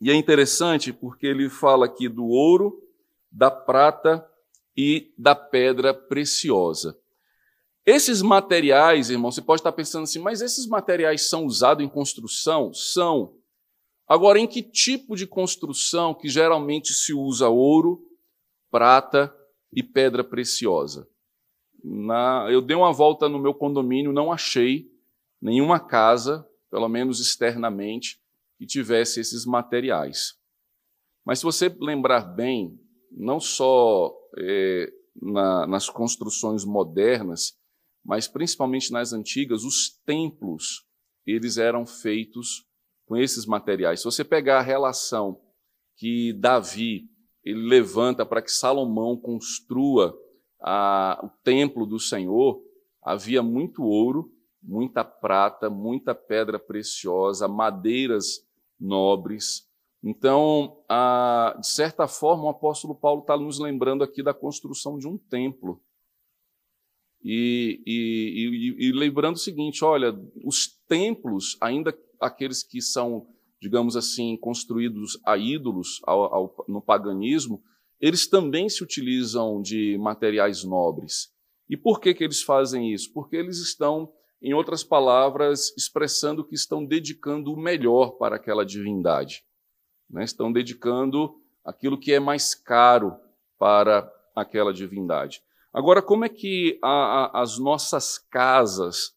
[0.01, 2.81] E é interessante porque ele fala aqui do ouro,
[3.31, 4.27] da prata
[4.75, 6.97] e da pedra preciosa.
[7.85, 12.73] Esses materiais, irmão, você pode estar pensando assim, mas esses materiais são usados em construção?
[12.73, 13.35] São.
[14.07, 18.01] Agora, em que tipo de construção que geralmente se usa ouro,
[18.71, 19.31] prata
[19.71, 21.07] e pedra preciosa?
[21.87, 24.89] Na, eu dei uma volta no meu condomínio, não achei
[25.39, 28.19] nenhuma casa, pelo menos externamente,
[28.57, 30.33] que tivesse esses materiais.
[31.23, 32.79] Mas se você lembrar bem,
[33.11, 37.53] não só é, na, nas construções modernas,
[38.03, 40.85] mas principalmente nas antigas, os templos
[41.25, 42.65] eles eram feitos
[43.05, 43.99] com esses materiais.
[43.99, 45.39] Se você pegar a relação
[45.97, 47.09] que Davi
[47.43, 50.17] ele levanta para que Salomão construa
[50.61, 52.61] a, o templo do Senhor,
[53.01, 58.45] havia muito ouro, muita prata, muita pedra preciosa, madeiras
[58.79, 59.69] nobres.
[60.03, 65.07] Então, a, de certa forma, o apóstolo Paulo está nos lembrando aqui da construção de
[65.07, 65.81] um templo.
[67.23, 70.13] E, e, e, e, lembrando o seguinte: olha,
[70.43, 73.27] os templos, ainda aqueles que são,
[73.59, 77.63] digamos assim, construídos a ídolos ao, ao, no paganismo,
[77.99, 81.33] eles também se utilizam de materiais nobres.
[81.69, 83.11] E por que, que eles fazem isso?
[83.13, 89.43] Porque eles estão, em outras palavras, expressando que estão dedicando o melhor para aquela divindade.
[90.09, 90.23] Né?
[90.23, 93.15] Estão dedicando aquilo que é mais caro
[93.57, 95.41] para aquela divindade.
[95.73, 99.15] Agora, como é que a, a, as nossas casas,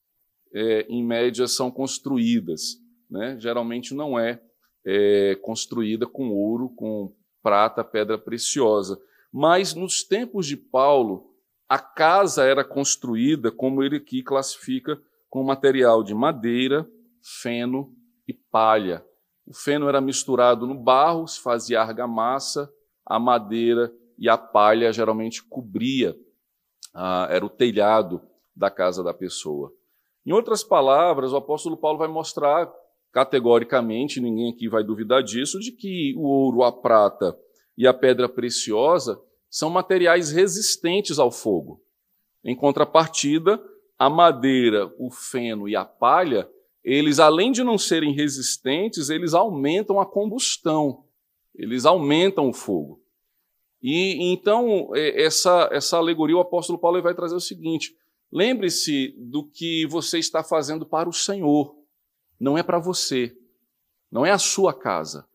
[0.53, 2.79] é, em média, são construídas?
[3.11, 3.37] Né?
[3.39, 4.41] Geralmente não é,
[4.85, 7.13] é construída com ouro, com
[7.43, 8.99] prata, pedra preciosa.
[9.33, 11.35] Mas nos tempos de Paulo,
[11.69, 16.89] a casa era construída, como ele aqui classifica, com material de madeira,
[17.43, 17.95] feno
[18.27, 19.05] e palha.
[19.47, 22.71] O feno era misturado no barro, se fazia argamassa,
[23.05, 26.17] a madeira e a palha geralmente cobria
[26.95, 28.21] ah, era o telhado
[28.55, 29.73] da casa da pessoa.
[30.27, 32.71] Em outras palavras, o apóstolo Paulo vai mostrar
[33.13, 37.37] categoricamente, ninguém aqui vai duvidar disso, de que o ouro, a prata
[37.77, 41.83] e a pedra preciosa são materiais resistentes ao fogo.
[42.45, 43.61] Em contrapartida,
[43.99, 46.49] a madeira, o feno e a palha,
[46.85, 51.05] eles além de não serem resistentes, eles aumentam a combustão,
[51.55, 53.03] eles aumentam o fogo.
[53.83, 57.95] E então, é, essa, essa alegoria, o apóstolo Paulo vai trazer o seguinte:
[58.31, 61.78] lembre-se do que você está fazendo para o Senhor,
[62.39, 63.37] não é para você,
[64.11, 65.27] não é a sua casa,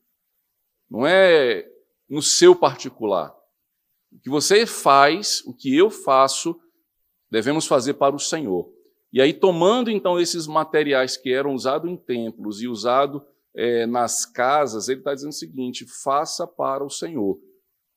[0.90, 1.70] não é
[2.10, 3.36] no seu particular.
[4.12, 6.60] O que você faz, o que eu faço,
[7.30, 8.72] devemos fazer para o Senhor.
[9.12, 13.22] E aí, tomando então esses materiais que eram usados em templos e usados
[13.56, 17.40] é, nas casas, ele está dizendo o seguinte: faça para o Senhor.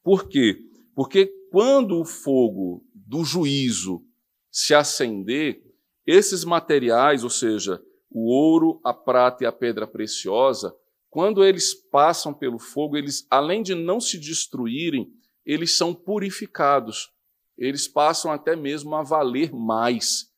[0.02, 0.58] Por quê?
[0.94, 4.02] Porque quando o fogo do juízo
[4.50, 5.62] se acender,
[6.06, 10.74] esses materiais, ou seja, o ouro, a prata e a pedra preciosa,
[11.10, 15.10] quando eles passam pelo fogo, eles, além de não se destruírem,
[15.44, 17.10] eles são purificados.
[17.56, 20.30] Eles passam até mesmo a valer mais.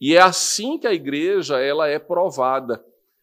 [0.00, 2.82] E é assim que a igreja ela é provada.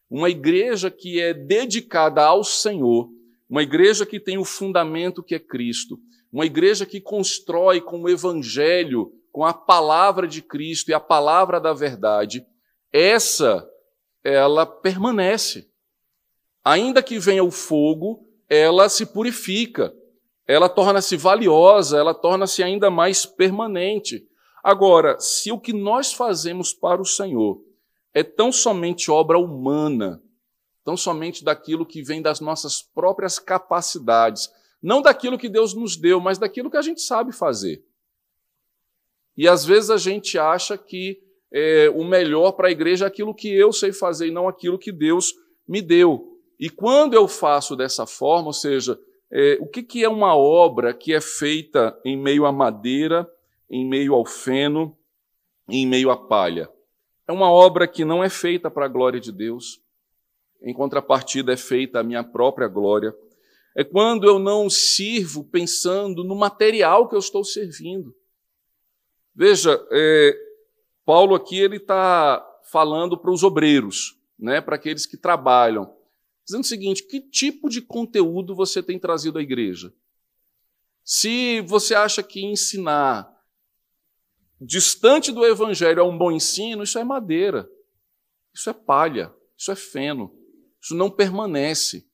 [0.10, 3.10] Uma igreja que é dedicada ao Senhor,
[3.50, 6.00] uma igreja que tem o fundamento que é Cristo.
[6.32, 11.60] Uma igreja que constrói com o evangelho, com a palavra de Cristo e a palavra
[11.60, 12.46] da verdade.
[12.94, 13.68] Essa,
[14.30, 15.70] ela permanece.
[16.64, 19.94] Ainda que venha o fogo, ela se purifica.
[20.48, 24.28] Ela torna-se valiosa, ela torna-se ainda mais permanente.
[24.64, 27.62] Agora, se o que nós fazemos para o Senhor
[28.14, 30.22] é tão somente obra humana,
[30.84, 34.50] tão somente daquilo que vem das nossas próprias capacidades,
[34.82, 37.84] não daquilo que Deus nos deu, mas daquilo que a gente sabe fazer.
[39.38, 43.34] E às vezes a gente acha que é, o melhor para a igreja é aquilo
[43.34, 45.34] que eu sei fazer e não aquilo que Deus
[45.68, 46.38] me deu.
[46.60, 49.00] E quando eu faço dessa forma, ou seja,
[49.32, 53.30] é, o que, que é uma obra que é feita em meio à madeira,
[53.70, 54.98] em meio ao feno,
[55.70, 56.70] em meio à palha?
[57.28, 59.82] É uma obra que não é feita para a glória de Deus,
[60.62, 63.16] em contrapartida, é feita a minha própria glória.
[63.76, 68.14] É quando eu não sirvo pensando no material que eu estou servindo.
[69.34, 70.49] Veja, é,
[71.10, 75.92] Paulo aqui ele está falando para os obreiros, né, para aqueles que trabalham,
[76.46, 79.92] dizendo o seguinte: que tipo de conteúdo você tem trazido à igreja?
[81.04, 83.28] Se você acha que ensinar
[84.62, 87.68] distante do evangelho é um bom ensino, isso é madeira,
[88.54, 90.32] isso é palha, isso é feno.
[90.80, 92.08] Isso não permanece.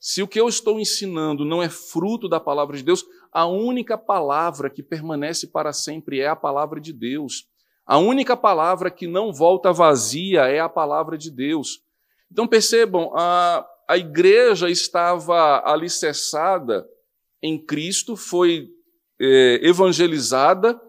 [0.00, 3.96] Se o que eu estou ensinando não é fruto da palavra de Deus, a única
[3.96, 7.48] palavra que permanece para sempre é a palavra de Deus.
[7.90, 11.82] A única palavra que não volta vazia é a palavra de Deus.
[12.30, 16.88] Então percebam, a, a igreja estava alicerçada
[17.42, 18.68] em Cristo, foi
[19.20, 20.80] é, evangelizada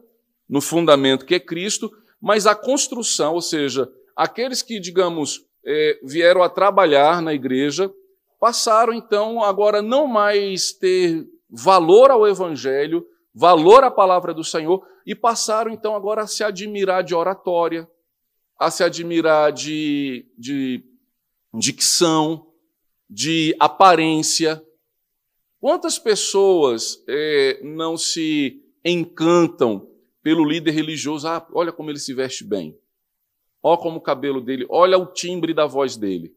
[0.48, 6.44] no fundamento que é Cristo, mas a construção, ou seja, aqueles que, digamos, é, vieram
[6.44, 7.92] a trabalhar na igreja,
[8.40, 15.15] passaram então agora não mais ter valor ao evangelho, valor à palavra do Senhor, e
[15.15, 17.89] passaram então agora a se admirar de oratória,
[18.60, 20.84] a se admirar de, de
[21.54, 22.48] dicção,
[23.10, 24.63] de aparência.
[25.60, 29.88] Quantas pessoas é, não se encantam
[30.24, 31.28] pelo líder religioso?
[31.28, 32.78] Ah, olha como ele se veste bem.
[33.63, 36.36] Olha como o cabelo dele, olha o timbre da voz dele.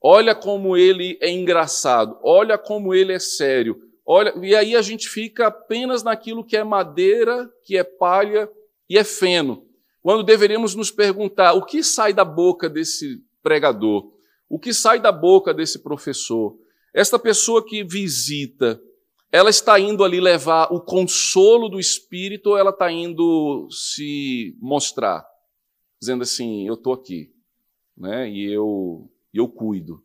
[0.00, 3.85] Olha como ele é engraçado, olha como ele é sério.
[4.06, 8.48] Olha, e aí a gente fica apenas naquilo que é madeira, que é palha
[8.88, 9.66] e é feno.
[10.00, 14.12] Quando deveríamos nos perguntar o que sai da boca desse pregador,
[14.48, 16.56] o que sai da boca desse professor,
[16.94, 18.80] esta pessoa que visita
[19.32, 25.26] ela está indo ali levar o consolo do Espírito ou ela está indo se mostrar,
[26.00, 27.34] dizendo assim: eu estou aqui,
[27.96, 28.30] né?
[28.30, 30.02] E eu, eu cuido,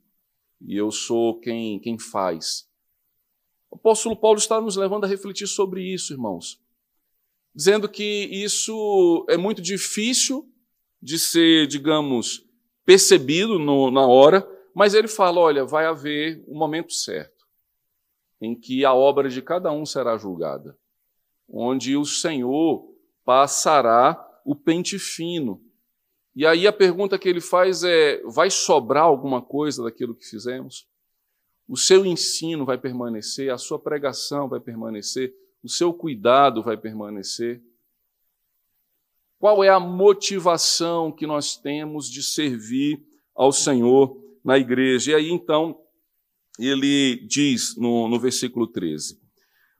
[0.60, 2.68] e eu sou quem, quem faz.
[3.72, 6.62] O apóstolo Paulo está nos levando a refletir sobre isso, irmãos,
[7.56, 10.48] dizendo que isso é muito difícil
[11.02, 12.46] de ser, digamos,
[12.86, 17.42] percebido no, na hora, mas ele fala: olha, vai haver o um momento certo
[18.42, 20.78] em que a obra de cada um será julgada,
[21.48, 22.92] onde o Senhor
[23.24, 25.64] passará o pente fino.
[26.36, 30.91] E aí a pergunta que ele faz é: vai sobrar alguma coisa daquilo que fizemos?
[31.72, 37.64] O seu ensino vai permanecer, a sua pregação vai permanecer, o seu cuidado vai permanecer?
[39.40, 43.02] Qual é a motivação que nós temos de servir
[43.34, 45.14] ao Senhor na igreja?
[45.14, 45.80] E aí então
[46.60, 49.18] ele diz no, no versículo 13: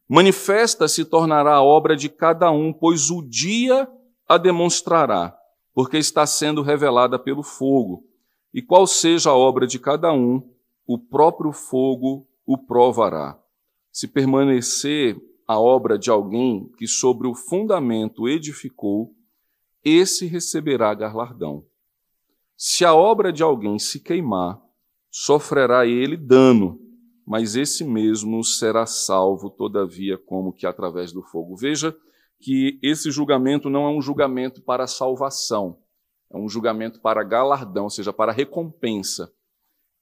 [0.08, 3.86] Manifesta se tornará a obra de cada um, pois o dia
[4.26, 5.38] a demonstrará,
[5.74, 8.08] porque está sendo revelada pelo fogo.
[8.54, 10.51] E qual seja a obra de cada um,
[10.94, 13.40] o próprio fogo o provará.
[13.94, 15.16] Se permanecer
[15.48, 19.16] a obra de alguém que sobre o fundamento edificou,
[19.84, 21.66] esse receberá galardão.
[22.58, 24.62] Se a obra de alguém se queimar,
[25.10, 26.78] sofrerá ele dano,
[27.26, 31.56] mas esse mesmo será salvo, todavia, como que através do fogo.
[31.56, 31.96] Veja
[32.38, 35.78] que esse julgamento não é um julgamento para salvação,
[36.30, 39.34] é um julgamento para galardão, ou seja, para recompensa.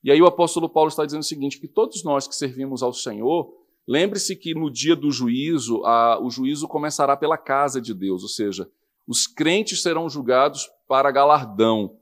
[0.04, 2.94] E aí o apóstolo Paulo está dizendo o seguinte: que todos nós que servimos ao
[2.94, 3.54] Senhor,
[3.88, 8.30] lembre-se que no dia do juízo, a, o juízo começará pela casa de Deus, ou
[8.30, 8.70] seja,
[9.08, 11.98] os crentes serão julgados para galardão.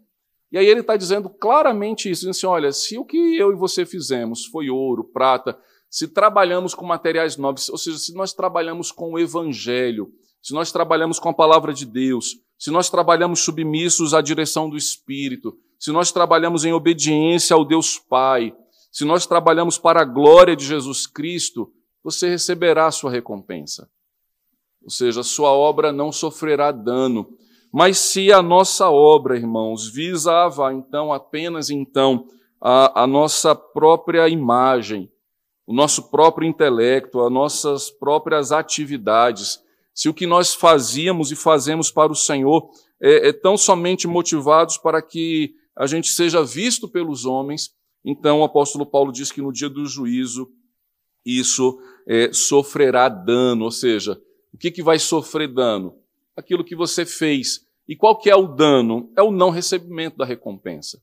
[0.52, 3.56] E aí ele está dizendo claramente isso, dizendo assim, olha, se o que eu e
[3.56, 5.58] você fizemos foi ouro, prata,
[5.90, 10.72] se trabalhamos com materiais nobres, ou seja, se nós trabalhamos com o evangelho, se nós
[10.72, 15.92] trabalhamos com a palavra de Deus, se nós trabalhamos submissos à direção do Espírito, se
[15.92, 18.56] nós trabalhamos em obediência ao Deus Pai,
[18.92, 21.72] se nós trabalhamos para a glória de Jesus Cristo,
[22.04, 23.90] você receberá a sua recompensa.
[24.84, 27.38] Ou seja, a sua obra não sofrerá dano.
[27.72, 32.28] Mas se a nossa obra, irmãos, visava então apenas então
[32.62, 35.12] a, a nossa própria imagem,
[35.66, 39.62] o nosso próprio intelecto, as nossas próprias atividades,
[39.94, 42.70] se o que nós fazíamos e fazemos para o Senhor
[43.02, 47.72] é, é tão somente motivados para que a gente seja visto pelos homens,
[48.04, 50.50] então o apóstolo Paulo diz que no dia do juízo
[51.26, 54.20] isso é, sofrerá dano, ou seja,
[54.54, 55.96] o que, que vai sofrer dano?
[56.38, 57.66] aquilo que você fez.
[57.88, 59.12] E qual que é o dano?
[59.18, 61.02] É o não recebimento da recompensa.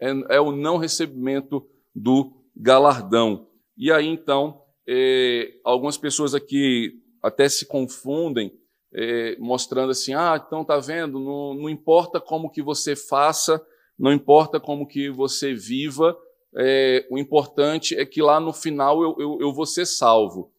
[0.00, 3.46] É, é o não recebimento do galardão.
[3.76, 8.52] E aí, então, é, algumas pessoas aqui até se confundem,
[8.92, 13.64] é, mostrando assim, ah, então tá vendo, não, não, importa como que você faça,
[14.00, 16.16] não importa como que você viva,
[16.56, 20.50] é, o importante é que lá no final eu, eu, eu vou ser salvo.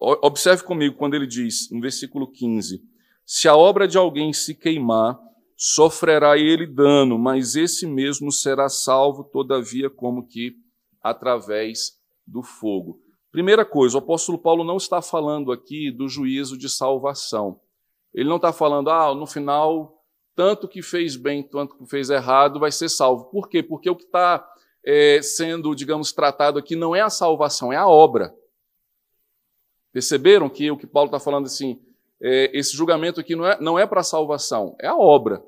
[0.00, 2.82] Observe comigo quando ele diz, no versículo 15:
[3.24, 5.16] Se a obra de alguém se queimar,
[5.56, 10.56] sofrerá ele dano, mas esse mesmo será salvo, todavia, como que
[11.00, 13.00] através do fogo.
[13.30, 17.60] Primeira coisa, o apóstolo Paulo não está falando aqui do juízo de salvação.
[18.12, 19.97] Ele não está falando, ah, no final,
[20.38, 23.24] tanto que fez bem, tanto que fez errado, vai ser salvo.
[23.24, 23.60] Por quê?
[23.60, 24.48] Porque o que está
[24.84, 28.32] é, sendo, digamos, tratado aqui não é a salvação, é a obra.
[29.92, 31.82] Perceberam que o que Paulo está falando assim,
[32.22, 35.42] é, esse julgamento aqui não é, não é para salvação, é a obra.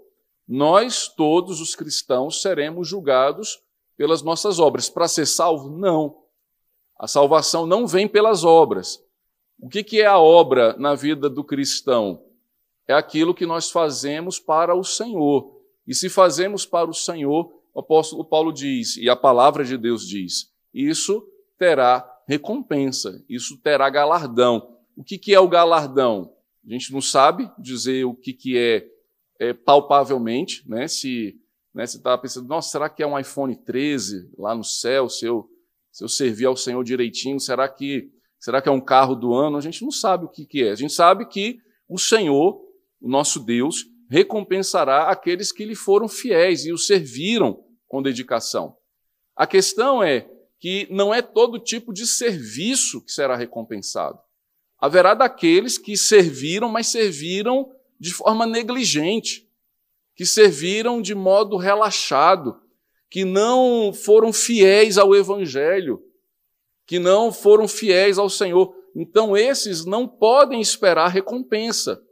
[0.49, 3.63] Nós, todos os cristãos, seremos julgados
[3.97, 4.91] pelas nossas obras.
[4.91, 5.71] Para ser salvo?
[5.71, 6.17] Não.
[6.99, 9.01] A salvação não vem pelas obras.
[9.57, 12.25] O que, que é a obra na vida do cristão?
[12.91, 15.57] É aquilo que nós fazemos para o Senhor.
[15.87, 20.05] E se fazemos para o Senhor, o apóstolo Paulo diz, e a palavra de Deus
[20.05, 21.25] diz, isso
[21.57, 24.77] terá recompensa, isso terá galardão.
[24.97, 26.35] O que, que é o galardão?
[26.67, 28.85] A gente não sabe dizer o que, que é,
[29.39, 30.89] é palpavelmente, né?
[30.89, 31.39] Se
[31.73, 35.25] né, você está pensando, nossa, será que é um iPhone 13 lá no céu, se
[35.25, 35.49] eu,
[35.93, 38.11] se eu servir ao Senhor direitinho, será que,
[38.41, 39.57] será que é um carro do ano?
[39.57, 40.73] A gente não sabe o que, que é.
[40.73, 42.69] A gente sabe que o Senhor,
[43.01, 48.77] o nosso Deus, recompensará aqueles que lhe foram fiéis e o serviram com dedicação.
[49.37, 50.29] A questão é,
[50.59, 54.19] que não é todo tipo de serviço que será recompensado.
[54.79, 59.49] Haverá daqueles que serviram, mas serviram de forma negligente,
[60.15, 62.61] que serviram de modo relaxado,
[63.09, 66.03] que não foram fiéis ao Evangelho,
[66.87, 68.75] que não foram fiéis ao Senhor.
[68.95, 72.03] Então, esses não podem esperar recompensa.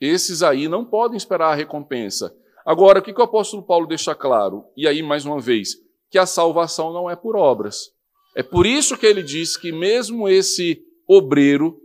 [0.00, 2.34] Esses aí não podem esperar a recompensa.
[2.64, 4.64] Agora, o que, que o apóstolo Paulo deixa claro?
[4.76, 5.76] E aí, mais uma vez,
[6.10, 7.90] que a salvação não é por obras.
[8.34, 11.80] É por isso que ele diz que mesmo esse obreiro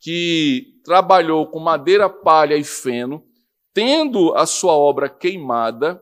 [0.00, 3.24] que trabalhou com madeira, palha e feno,
[3.74, 6.00] tendo a sua obra queimada,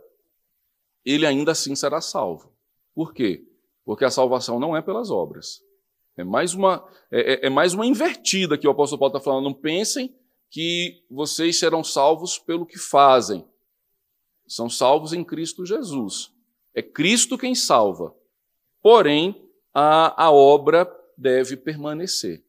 [1.04, 2.52] ele ainda assim será salvo.
[2.94, 3.44] Por quê?
[3.84, 5.60] Porque a salvação não é pelas obras.
[6.16, 9.44] É mais uma, é, é, é mais uma invertida que o apóstolo Paulo está falando.
[9.44, 10.14] Não pensem
[10.56, 13.44] que vocês serão salvos pelo que fazem.
[14.48, 16.32] São salvos em Cristo Jesus.
[16.74, 18.14] É Cristo quem salva.
[18.80, 22.42] Porém, a, a obra deve permanecer.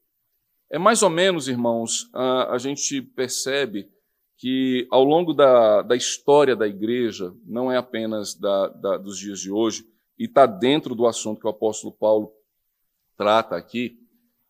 [0.70, 3.92] É mais ou menos, irmãos, a, a gente percebe
[4.38, 9.42] que ao longo da, da história da igreja, não é apenas da, da, dos dias
[9.42, 9.86] de hoje,
[10.18, 12.32] e está dentro do assunto que o apóstolo Paulo
[13.18, 14.00] trata aqui,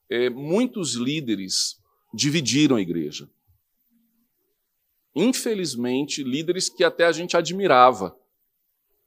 [0.07, 1.81] é, muitos líderes
[2.13, 3.27] dividiram a igreja
[5.17, 8.15] infelizmente, líderes que até a gente admirava,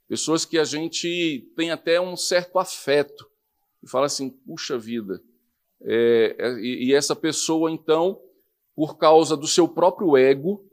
[0.08, 3.30] pessoas que a gente tem até um certo afeto,
[3.82, 5.22] e fala assim: puxa vida.
[5.82, 8.20] É, é, e, essa pessoa, então,
[8.74, 10.68] por causa do seu próprio ego,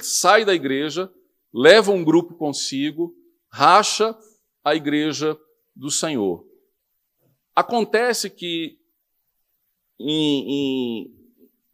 [0.00, 1.12] sai da igreja,
[1.52, 3.14] leva um grupo consigo,
[3.50, 4.16] racha
[4.64, 5.38] a igreja
[5.74, 6.46] do Senhor.
[7.54, 8.78] Acontece que
[9.98, 11.19] em, em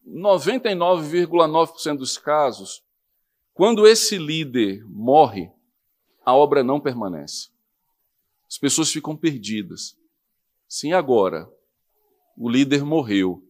[0.07, 2.85] 99,9% dos casos,
[3.53, 5.51] quando esse líder morre,
[6.25, 7.51] a obra não permanece.
[8.49, 9.99] As pessoas ficam perdidas.
[10.69, 11.51] Sim, agora,
[12.37, 13.43] o líder morreu.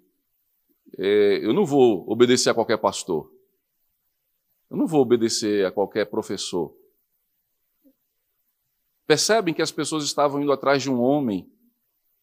[0.99, 3.31] É, eu não vou obedecer a qualquer pastor.
[4.71, 6.75] Eu não vou obedecer a qualquer professor.
[9.07, 11.49] Percebem que as pessoas estavam indo atrás de um homem,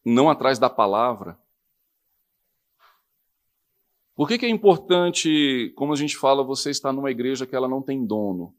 [0.03, 1.39] não atrás da palavra.
[4.24, 7.67] Por que, que é importante, como a gente fala, você estar numa igreja que ela
[7.67, 8.55] não tem dono?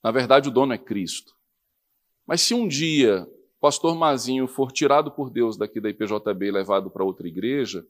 [0.00, 1.34] Na verdade, o dono é Cristo.
[2.24, 6.50] Mas se um dia o pastor Mazinho for tirado por Deus daqui da IPJB e
[6.52, 7.84] levado para outra igreja,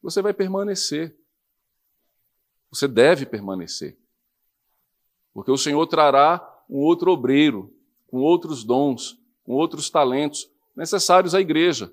[0.00, 1.14] você vai permanecer.
[2.70, 3.98] Você deve permanecer.
[5.34, 6.40] Porque o Senhor trará
[6.70, 7.70] um outro obreiro,
[8.06, 11.92] com outros dons, com outros talentos necessários à igreja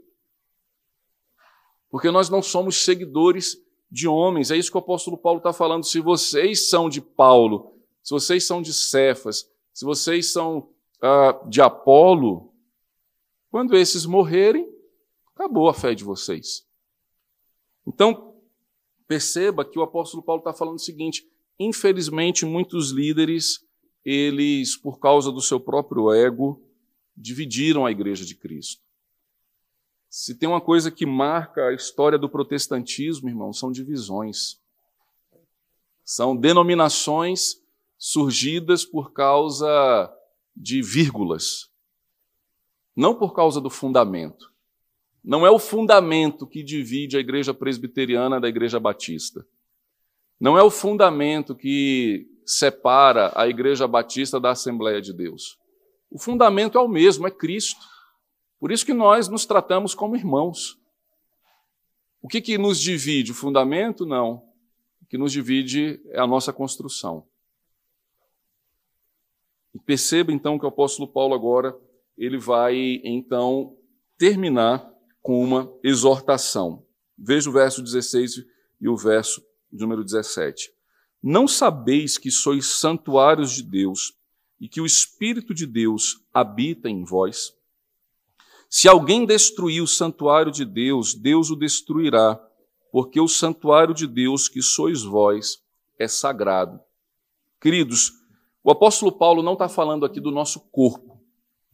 [1.92, 3.62] porque nós não somos seguidores
[3.92, 4.50] de homens.
[4.50, 5.84] É isso que o apóstolo Paulo está falando.
[5.84, 10.70] Se vocês são de Paulo, se vocês são de Cefas, se vocês são
[11.04, 12.54] uh, de Apolo,
[13.50, 14.72] quando esses morrerem,
[15.36, 16.66] acabou a fé de vocês.
[17.86, 18.36] Então,
[19.08, 21.28] perceba que o apóstolo Paulo está falando o seguinte:
[21.60, 23.60] infelizmente, muitos líderes,
[24.06, 26.64] eles, por causa do seu próprio ego,
[27.16, 28.82] dividiram a igreja de Cristo.
[30.14, 34.59] Se tem uma coisa que marca a história do protestantismo, irmão, são divisões.
[36.03, 37.62] São denominações
[37.97, 40.14] surgidas por causa
[40.53, 41.72] de vírgulas,
[42.93, 44.51] não por causa do fundamento.
[45.24, 49.47] Não é o fundamento que divide a igreja presbiteriana da igreja batista.
[50.38, 55.57] Não é o fundamento que separa a igreja batista da Assembleia de Deus.
[56.09, 57.91] O fundamento é o mesmo, é Cristo.
[58.62, 60.80] Por isso que nós nos tratamos como irmãos.
[62.22, 63.32] O que, que nos divide?
[63.32, 64.05] O fundamento?
[64.05, 64.47] Não.
[65.01, 67.26] O que nos divide é a nossa construção.
[69.74, 71.76] E perceba então que o apóstolo Paulo agora
[72.16, 73.76] ele vai então
[74.16, 74.88] terminar
[75.24, 76.86] com uma exortação.
[77.18, 78.45] Veja o verso 16
[78.80, 80.72] e o verso número 17.
[81.24, 84.14] Não sabeis que sois santuários de Deus
[84.59, 87.59] e que o Espírito de Deus habita em vós?
[88.74, 92.42] Se alguém destruir o santuário de Deus, Deus o destruirá,
[92.90, 95.62] porque o santuário de Deus, que sois vós,
[96.00, 96.80] é sagrado.
[97.60, 98.14] Queridos,
[98.64, 101.22] o apóstolo Paulo não está falando aqui do nosso corpo,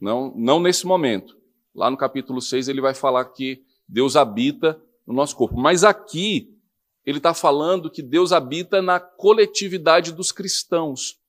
[0.01, 1.37] não, não nesse momento.
[1.75, 5.55] Lá no capítulo 6 ele vai falar que Deus habita no nosso corpo.
[5.55, 6.51] Mas aqui
[7.05, 11.19] ele está falando que Deus habita na coletividade dos cristãos,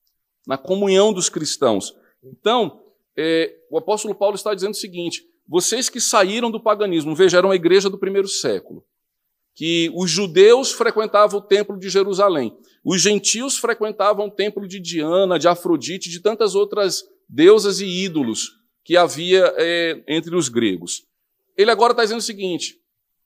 [0.47, 1.95] na comunhão dos cristãos.
[2.25, 2.83] Então,
[3.15, 7.57] é, o apóstolo Paulo está dizendo o seguinte: vocês que saíram do paganismo, vejam a
[7.57, 8.85] igreja do primeiro século,
[9.55, 15.39] que os judeus frequentavam o templo de Jerusalém, os gentios frequentavam o templo de Diana,
[15.39, 21.05] de Afrodite, de tantas outras deusas e ídolos que havia é, entre os gregos.
[21.57, 22.79] Ele agora está dizendo o seguinte: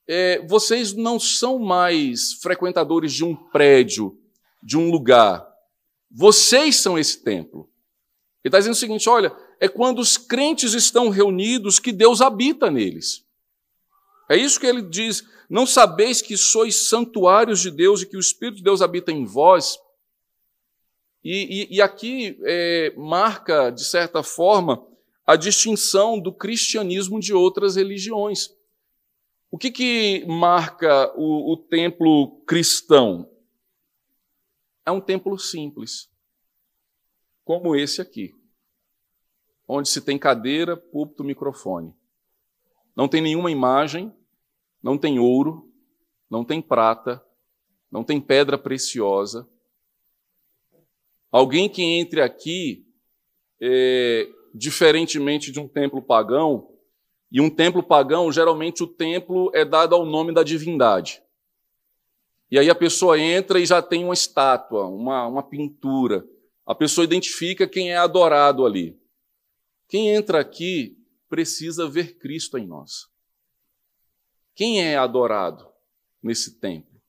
[0.07, 4.17] é, vocês não são mais frequentadores de um prédio,
[4.61, 5.45] de um lugar.
[6.09, 7.69] Vocês são esse templo.
[8.43, 12.69] Ele está dizendo o seguinte: olha, é quando os crentes estão reunidos que Deus habita
[12.69, 13.25] neles.
[14.29, 18.19] É isso que ele diz: Não sabeis que sois santuários de Deus e que o
[18.19, 19.79] Espírito de Deus habita em vós?
[21.23, 24.85] E, e, e aqui é, marca, de certa forma,
[25.25, 28.53] a distinção do cristianismo de outras religiões.
[29.49, 33.31] O que, que marca o, o templo cristão?
[34.85, 36.09] É um templo simples,
[37.45, 38.35] como esse aqui,
[39.67, 41.93] onde se tem cadeira, púlpito, microfone.
[42.95, 44.13] Não tem nenhuma imagem,
[44.81, 45.71] não tem ouro,
[46.29, 47.23] não tem prata,
[47.91, 49.47] não tem pedra preciosa.
[51.31, 52.85] Alguém que entre aqui,
[53.61, 56.69] é, diferentemente de um templo pagão,
[57.31, 61.23] e um templo pagão, geralmente o templo é dado ao nome da divindade.
[62.51, 66.23] E aí a pessoa entra e já tem uma estátua, uma, uma pintura.
[66.63, 68.95] A pessoa identifica quem é adorado ali.
[69.93, 70.97] Quem entra aqui
[71.29, 73.11] precisa ver Cristo em nós.
[74.55, 75.71] Quem é adorado
[76.19, 76.99] nesse templo?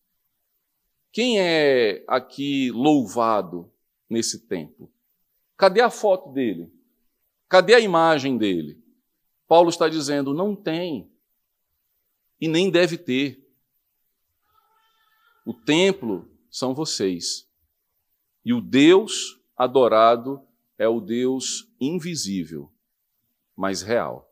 [1.11, 3.73] Quem é aqui louvado
[4.07, 4.93] nesse templo?
[5.57, 6.71] Cadê a foto dele?
[7.49, 8.79] Cadê a imagem dele?
[9.49, 11.11] Paulo está dizendo: não tem
[12.39, 13.51] e nem deve ter.
[15.47, 17.49] O templo são vocês.
[18.45, 22.74] E o Deus adorado é o Deus invisível,
[23.57, 24.31] mas real.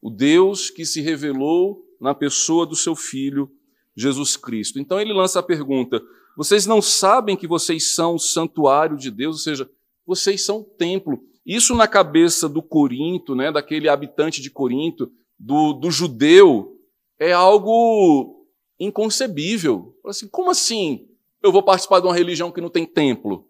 [0.00, 3.50] O Deus que se revelou na pessoa do seu filho,
[3.94, 4.78] Jesus Cristo.
[4.78, 6.02] Então ele lança a pergunta:
[6.36, 9.70] vocês não sabem que vocês são o santuário de Deus, ou seja,
[10.06, 11.22] vocês são o templo.
[11.44, 16.78] Isso na cabeça do Corinto, né, daquele habitante de Corinto, do, do judeu,
[17.18, 18.46] é algo
[18.78, 19.96] inconcebível.
[20.04, 21.08] Assim, como assim
[21.42, 23.48] eu vou participar de uma religião que não tem templo?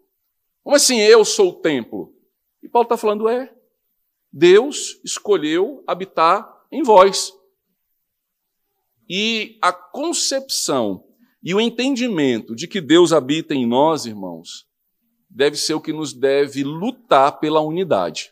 [0.62, 2.12] Como assim eu sou o templo?
[2.62, 3.52] E Paulo está falando, é,
[4.38, 7.32] Deus escolheu habitar em vós.
[9.08, 11.06] E a concepção
[11.42, 14.68] e o entendimento de que Deus habita em nós, irmãos,
[15.30, 18.30] deve ser o que nos deve lutar pela unidade.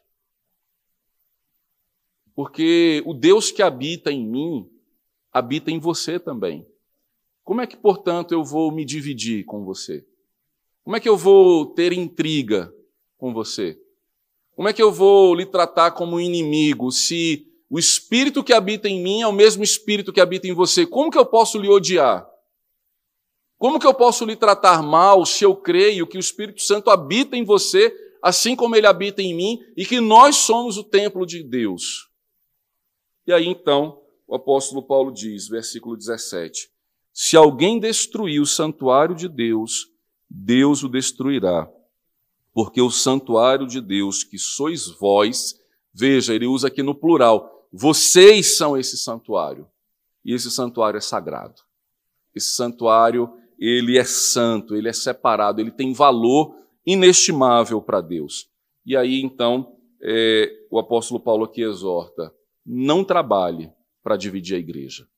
[2.34, 4.70] Porque o Deus que habita em mim,
[5.32, 6.66] habita em você também.
[7.42, 10.06] Como é que, portanto, eu vou me dividir com você?
[10.82, 12.70] Como é que eu vou ter intriga
[13.16, 13.82] com você?
[14.54, 19.02] Como é que eu vou lhe tratar como inimigo se o espírito que habita em
[19.02, 20.86] mim é o mesmo espírito que habita em você?
[20.86, 22.28] Como que eu posso lhe odiar?
[23.58, 27.36] Como que eu posso lhe tratar mal se eu creio que o Espírito Santo habita
[27.36, 27.90] em você,
[28.22, 32.10] assim como ele habita em mim, e que nós somos o templo de Deus?
[33.26, 36.68] E aí então, o apóstolo Paulo diz, versículo 17:
[37.12, 39.86] Se alguém destruir o santuário de Deus,
[40.28, 41.66] Deus o destruirá.
[42.54, 45.60] Porque o santuário de Deus, que sois vós,
[45.92, 49.68] veja, ele usa aqui no plural, vocês são esse santuário.
[50.24, 51.60] E esse santuário é sagrado.
[52.34, 58.48] Esse santuário ele é santo, ele é separado, ele tem valor inestimável para Deus.
[58.86, 62.32] E aí, então, é, o apóstolo Paulo aqui exorta:
[62.64, 65.08] não trabalhe para dividir a igreja.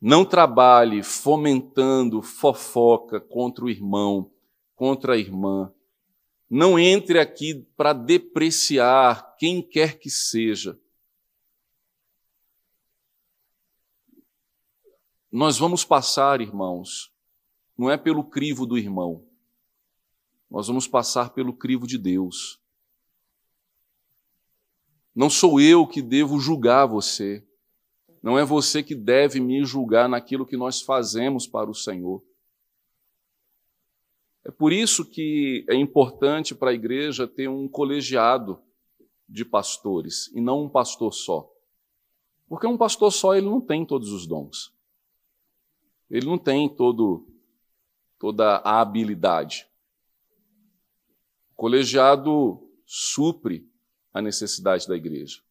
[0.00, 4.30] Não trabalhe fomentando fofoca contra o irmão,
[4.78, 5.74] contra a irmã.
[6.48, 10.78] Não entre aqui para depreciar quem quer que seja.
[15.30, 17.12] Nós vamos passar, irmãos,
[17.76, 19.26] não é pelo crivo do irmão,
[20.50, 22.58] nós vamos passar pelo crivo de Deus.
[25.14, 27.44] Não sou eu que devo julgar você,
[28.22, 32.24] não é você que deve me julgar naquilo que nós fazemos para o Senhor.
[34.48, 38.58] É por isso que é importante para a igreja ter um colegiado
[39.28, 41.52] de pastores e não um pastor só.
[42.48, 44.72] Porque um pastor só ele não tem todos os dons.
[46.10, 47.28] Ele não tem todo,
[48.18, 49.68] toda a habilidade.
[51.52, 53.70] O colegiado supre
[54.14, 55.42] a necessidade da igreja.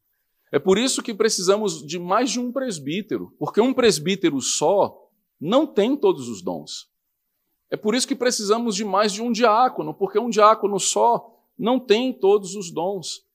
[0.51, 5.07] É por isso que precisamos de mais de um presbítero, porque um presbítero só
[5.39, 6.89] não tem todos os dons.
[7.69, 11.79] É por isso que precisamos de mais de um diácono, porque um diácono só não
[11.79, 13.25] tem todos os dons.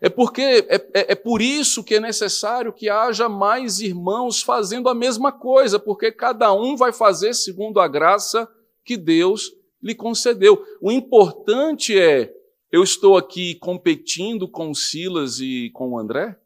[0.00, 4.88] É porque é, é, é, por isso que é necessário que haja mais irmãos fazendo
[4.88, 8.46] a mesma coisa, porque cada um vai fazer segundo a graça
[8.84, 10.62] que Deus lhe concedeu.
[10.80, 12.34] O importante é
[12.70, 16.36] eu estou aqui competindo com o Silas e com o André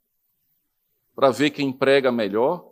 [1.14, 2.64] para ver quem prega melhor,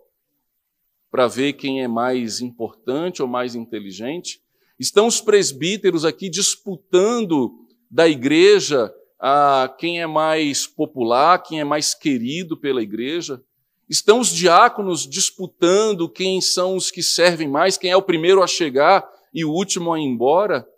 [1.10, 4.40] para ver quem é mais importante ou mais inteligente.
[4.78, 11.94] Estão os presbíteros aqui disputando da igreja a quem é mais popular, quem é mais
[11.94, 13.42] querido pela igreja?
[13.88, 18.46] Estão os diáconos disputando quem são os que servem mais, quem é o primeiro a
[18.46, 20.68] chegar e o último a ir embora?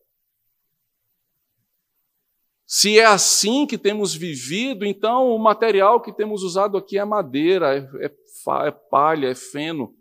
[2.67, 7.75] Se é assim que temos vivido, então o material que temos usado aqui é madeira,
[7.75, 8.13] é, é,
[8.67, 9.97] é palha, é feno,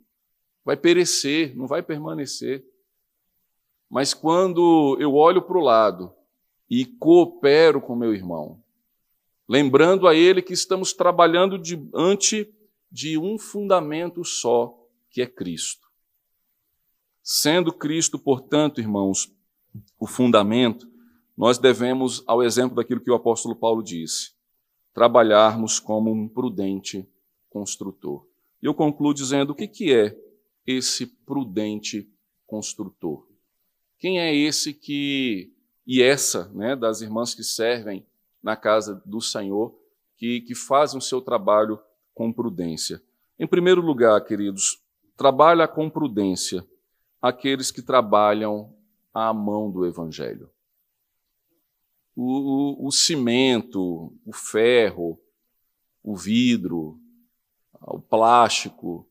[0.65, 2.63] vai perecer, não vai permanecer.
[3.89, 6.13] Mas quando eu olho para o lado
[6.69, 8.61] e coopero com meu irmão,
[9.47, 12.53] lembrando a ele que estamos trabalhando diante
[12.91, 14.77] de um fundamento só,
[15.09, 15.87] que é Cristo.
[17.21, 19.33] Sendo Cristo, portanto, irmãos,
[19.99, 20.89] o fundamento,
[21.35, 24.31] nós devemos, ao exemplo daquilo que o apóstolo Paulo disse,
[24.93, 27.07] trabalharmos como um prudente
[27.49, 28.25] construtor.
[28.61, 30.17] E eu concluo dizendo o que, é
[30.65, 32.09] esse prudente
[32.47, 33.26] construtor.
[33.97, 35.51] Quem é esse que,
[35.85, 38.05] e essa, né, das irmãs que servem
[38.41, 39.77] na casa do Senhor,
[40.15, 41.79] que, que fazem o seu trabalho
[42.13, 43.01] com prudência?
[43.39, 44.81] Em primeiro lugar, queridos,
[45.15, 46.65] trabalha com prudência
[47.21, 48.73] aqueles que trabalham
[49.13, 50.49] à mão do Evangelho
[52.17, 55.19] o, o, o cimento, o ferro,
[56.03, 56.99] o vidro,
[57.79, 59.07] o plástico,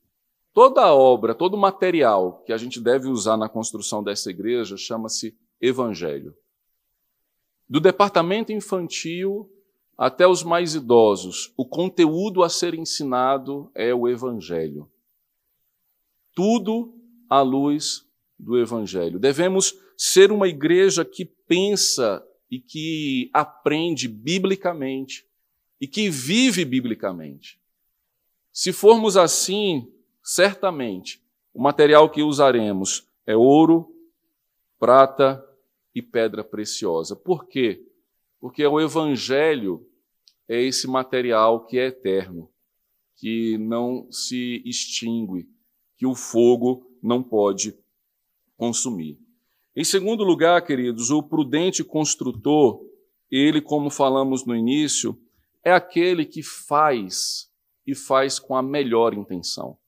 [0.56, 6.34] toda obra, todo material que a gente deve usar na construção dessa igreja chama-se Evangelho.
[7.68, 9.52] Do departamento infantil
[9.98, 14.90] até os mais idosos, o conteúdo a ser ensinado é o Evangelho.
[16.34, 16.94] Tudo
[17.28, 18.06] à luz
[18.38, 19.18] do Evangelho.
[19.18, 25.26] Devemos ser uma igreja que pensa e que aprende biblicamente
[25.78, 27.60] e que vive biblicamente.
[28.50, 29.92] Se formos assim,
[30.26, 31.22] certamente
[31.54, 33.94] o material que usaremos é ouro,
[34.76, 35.40] prata
[35.94, 37.14] e pedra preciosa.
[37.14, 37.86] Por quê?
[38.40, 39.88] Porque o evangelho
[40.48, 42.50] é esse material que é eterno,
[43.14, 45.48] que não se extingue,
[45.96, 47.78] que o fogo não pode
[48.56, 49.16] consumir.
[49.76, 52.84] Em segundo lugar, queridos, o prudente construtor,
[53.30, 55.16] ele, como falamos no início,
[55.62, 57.48] é aquele que faz
[57.86, 59.78] e faz com a melhor intenção.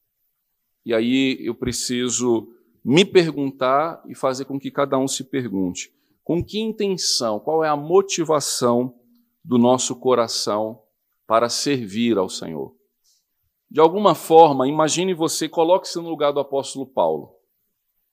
[0.85, 2.49] E aí eu preciso
[2.85, 5.93] me perguntar e fazer com que cada um se pergunte:
[6.25, 8.95] com que intenção, qual é a motivação
[9.45, 10.83] do nosso coração
[11.27, 12.75] para servir ao Senhor?
[13.71, 17.39] De alguma forma, imagine você, coloque-se no lugar do apóstolo Paulo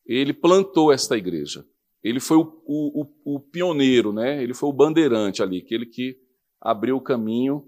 [0.05, 1.65] ele plantou esta igreja.
[2.03, 4.41] Ele foi o, o, o, pioneiro, né?
[4.43, 6.17] ele foi o bandeirante ali, aquele que
[6.61, 7.67] abriu o caminho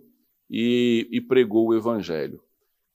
[0.50, 2.40] e, e pregou o evangelho.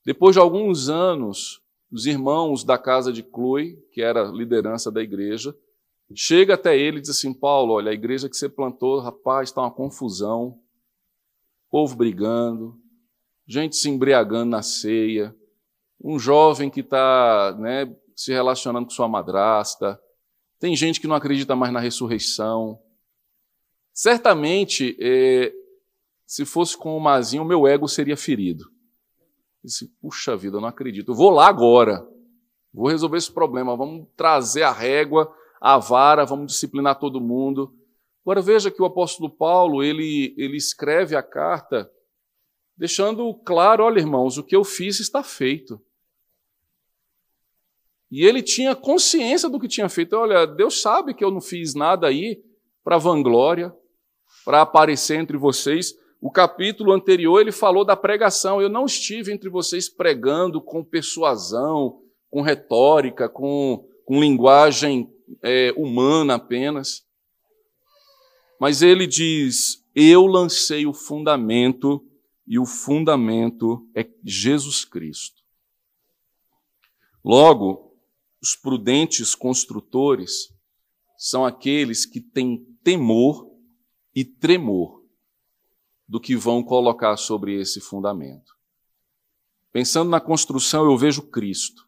[0.05, 1.61] Depois de alguns anos,
[1.93, 5.55] os irmãos da casa de Chloe, que era liderança da igreja,
[6.15, 9.61] chega até ele e diz assim: Paulo, olha, a igreja que você plantou, rapaz, está
[9.61, 10.59] uma confusão,
[11.69, 12.75] povo brigando,
[13.45, 15.35] gente se embriagando na ceia,
[16.03, 19.99] um jovem que está né, se relacionando com sua madrasta.
[20.59, 22.81] Tem gente que não acredita mais na ressurreição.
[23.93, 25.53] Certamente, é,
[26.25, 28.72] se fosse com o Mazinho, o meu ego seria ferido.
[29.63, 31.11] Disse, puxa vida, eu não acredito.
[31.11, 32.05] Eu vou lá agora.
[32.73, 33.77] Vou resolver esse problema.
[33.77, 37.73] Vamos trazer a régua, a vara, vamos disciplinar todo mundo.
[38.25, 41.89] Agora veja que o apóstolo Paulo, ele, ele escreve a carta
[42.75, 45.81] deixando claro, olha irmãos, o que eu fiz está feito.
[48.11, 50.13] E ele tinha consciência do que tinha feito.
[50.15, 52.43] Olha, Deus sabe que eu não fiz nada aí
[52.83, 53.75] para vanglória,
[54.45, 55.95] para aparecer entre vocês.
[56.23, 58.61] O capítulo anterior ele falou da pregação.
[58.61, 66.35] Eu não estive entre vocês pregando com persuasão, com retórica, com, com linguagem é, humana
[66.35, 67.05] apenas.
[68.57, 72.01] Mas ele diz: Eu lancei o fundamento,
[72.47, 75.43] e o fundamento é Jesus Cristo.
[77.21, 77.97] Logo,
[78.41, 80.53] os prudentes construtores
[81.17, 83.51] são aqueles que têm temor
[84.15, 85.02] e tremor
[86.13, 88.55] do que vão colocar sobre esse fundamento.
[89.71, 91.87] Pensando na construção, eu vejo Cristo.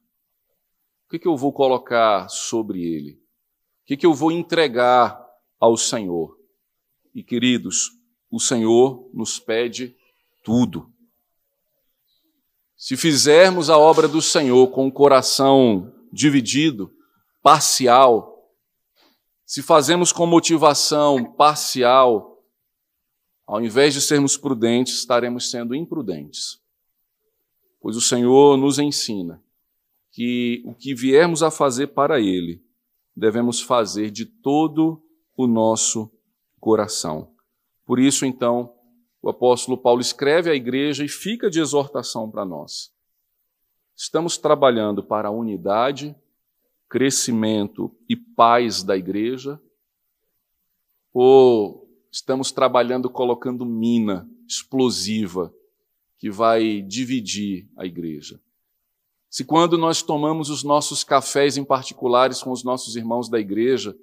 [1.06, 3.12] O que, que eu vou colocar sobre ele?
[3.12, 5.24] O que, que eu vou entregar
[5.60, 6.40] ao Senhor?
[7.14, 7.92] E queridos,
[8.32, 9.96] o Senhor nos pede
[10.44, 10.92] tudo.
[12.76, 16.92] Se fizermos a obra do Senhor com o coração dividido,
[17.44, 18.50] parcial,
[19.46, 22.35] se fazemos com motivação parcial,
[23.46, 26.60] ao invés de sermos prudentes, estaremos sendo imprudentes.
[27.80, 29.42] Pois o Senhor nos ensina
[30.12, 32.64] que o que viermos a fazer para Ele,
[33.16, 35.02] devemos fazer de todo
[35.38, 36.12] o nosso
[36.60, 37.32] coração.
[37.86, 38.74] Por isso, então,
[39.22, 42.92] o apóstolo Paulo escreve à igreja e fica de exortação para nós.
[43.96, 46.16] Estamos trabalhando para a unidade,
[46.90, 49.60] crescimento e paz da igreja?
[51.14, 51.85] Ou
[52.16, 55.54] estamos trabalhando colocando mina explosiva
[56.18, 58.40] que vai dividir a igreja?
[59.30, 63.94] Se quando nós tomamos os nossos cafés em particulares com os nossos irmãos da igreja,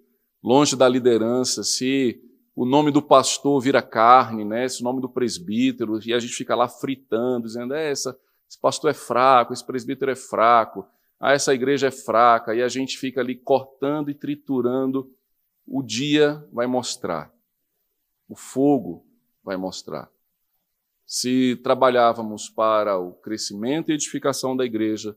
[0.44, 2.20] longe da liderança, se
[2.54, 4.66] o nome do pastor vira carne, né?
[4.66, 8.14] Esse nome do presbítero, e a gente fica lá fritando, dizendo, é, essa,
[8.46, 10.86] esse pastor é fraco, esse presbítero é fraco,
[11.18, 15.10] ah, essa igreja é fraca, e a gente fica ali cortando e triturando,
[15.66, 17.32] o dia vai mostrar,
[18.32, 19.04] o fogo
[19.44, 20.10] vai mostrar.
[21.04, 25.14] Se trabalhávamos para o crescimento e edificação da igreja,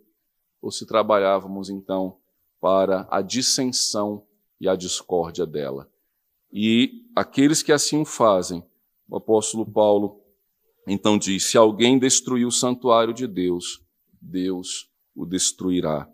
[0.61, 2.18] ou se trabalhávamos então
[2.59, 4.28] para a dissensão
[4.59, 5.89] e a discórdia dela.
[6.51, 8.61] E aqueles que assim o fazem,
[9.07, 10.22] o apóstolo Paulo
[10.86, 13.82] então diz: se alguém destruir o santuário de Deus,
[14.22, 16.09] Deus o destruirá.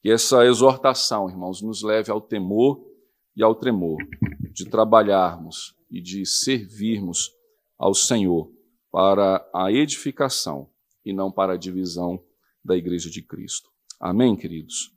[0.00, 2.84] Que essa exortação, irmãos, nos leve ao temor
[3.36, 3.98] e ao tremor,
[4.52, 7.36] de trabalharmos e de servirmos
[7.78, 8.50] ao Senhor
[8.90, 10.70] para a edificação
[11.04, 12.24] e não para a divisão
[12.64, 13.70] da Igreja de Cristo.
[14.00, 14.92] Amém, queridos?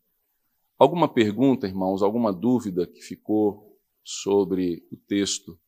[0.77, 5.59] Alguma pergunta, irmãos, alguma dúvida que ficou sobre o texto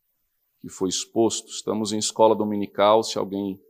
[0.59, 1.49] que foi exposto?
[1.49, 3.61] Estamos em escola dominical, se alguém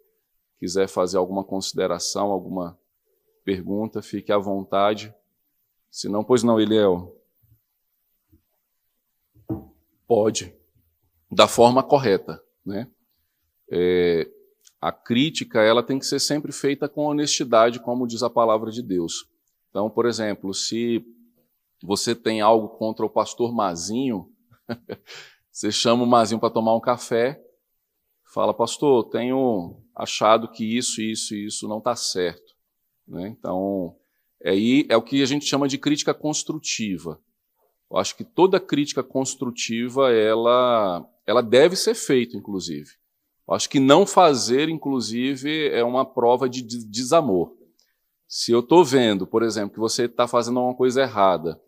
[0.59, 2.79] quiser fazer alguma consideração, alguma
[3.43, 5.13] pergunta, fique à vontade.
[5.89, 7.15] Se não, pois não, Eliel.
[10.07, 10.56] Pode,
[11.31, 12.87] da forma correta, né?
[13.69, 14.29] É,
[14.79, 18.81] a crítica ela tem que ser sempre feita com honestidade, como diz a palavra de
[18.81, 19.27] Deus.
[19.69, 21.03] Então, por exemplo, se
[21.83, 24.31] você tem algo contra o pastor Mazinho,
[25.51, 27.41] você chama o Mazinho para tomar um café,
[28.31, 32.55] fala, pastor, tenho achado que isso, isso e isso não está certo.
[33.07, 33.27] Né?
[33.29, 33.95] Então,
[34.43, 37.19] aí é o que a gente chama de crítica construtiva.
[37.89, 42.91] Eu acho que toda crítica construtiva ela, ela deve ser feita, inclusive.
[43.47, 47.55] Eu acho que não fazer, inclusive, é uma prova de desamor.
[48.27, 51.61] Se eu estou vendo, por exemplo, que você está fazendo uma coisa errada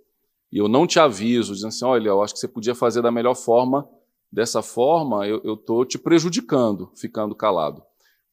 [0.51, 3.11] e eu não te aviso, dizendo assim, olha, eu acho que você podia fazer da
[3.11, 3.87] melhor forma,
[4.29, 7.81] dessa forma eu estou te prejudicando, ficando calado.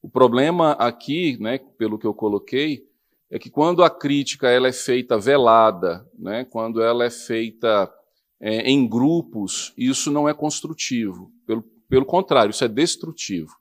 [0.02, 2.84] O problema aqui, né, pelo que eu coloquei,
[3.30, 7.92] é que quando a crítica ela é feita velada, né, quando ela é feita
[8.40, 11.32] é, em grupos, isso não é construtivo.
[11.46, 13.52] Pelo, pelo contrário, isso é destrutivo.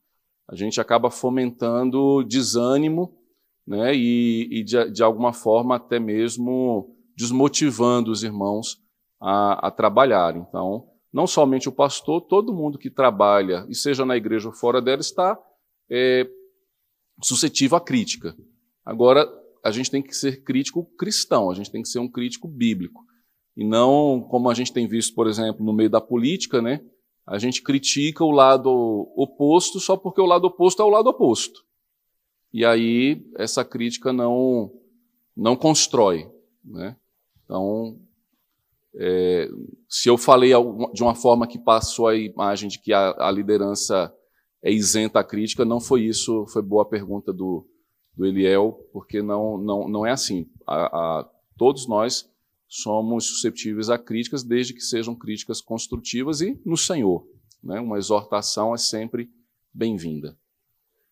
[0.48, 3.18] A gente acaba fomentando desânimo
[3.66, 8.80] né, e, e de, de, alguma forma até mesmo desmotivando os irmãos
[9.20, 10.38] a, a trabalhar.
[10.38, 14.82] Então, não somente o pastor, todo mundo que trabalha, e seja na igreja ou fora
[14.82, 15.40] dela, está
[15.90, 16.30] é,
[17.24, 18.36] suscetível à crítica.
[18.86, 19.28] Agora,
[19.66, 23.04] a gente tem que ser crítico cristão, a gente tem que ser um crítico bíblico.
[23.58, 26.82] E não como a gente tem visto, por exemplo, no meio da política, né?
[27.26, 28.70] A gente critica o lado
[29.16, 31.66] oposto só porque o lado oposto é o lado oposto.
[32.54, 34.72] E aí essa crítica não
[35.36, 36.30] não constrói,
[36.64, 36.96] né?
[37.44, 38.00] Então,
[38.94, 39.50] é,
[39.90, 40.52] se eu falei
[40.94, 44.14] de uma forma que passou a imagem de que a, a liderança
[44.64, 47.68] é isenta à crítica, não foi isso, foi boa a pergunta do,
[48.16, 50.50] do Eliel, porque não, não, não é assim.
[50.66, 52.30] A, a, todos nós
[52.68, 57.28] somos susceptíveis a críticas, desde que sejam críticas construtivas e no Senhor.
[57.64, 57.80] Né?
[57.80, 59.30] Uma exortação é sempre
[59.74, 60.38] bem-vinda.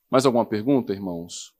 [0.09, 1.52] Mais alguma pergunta, irmãos?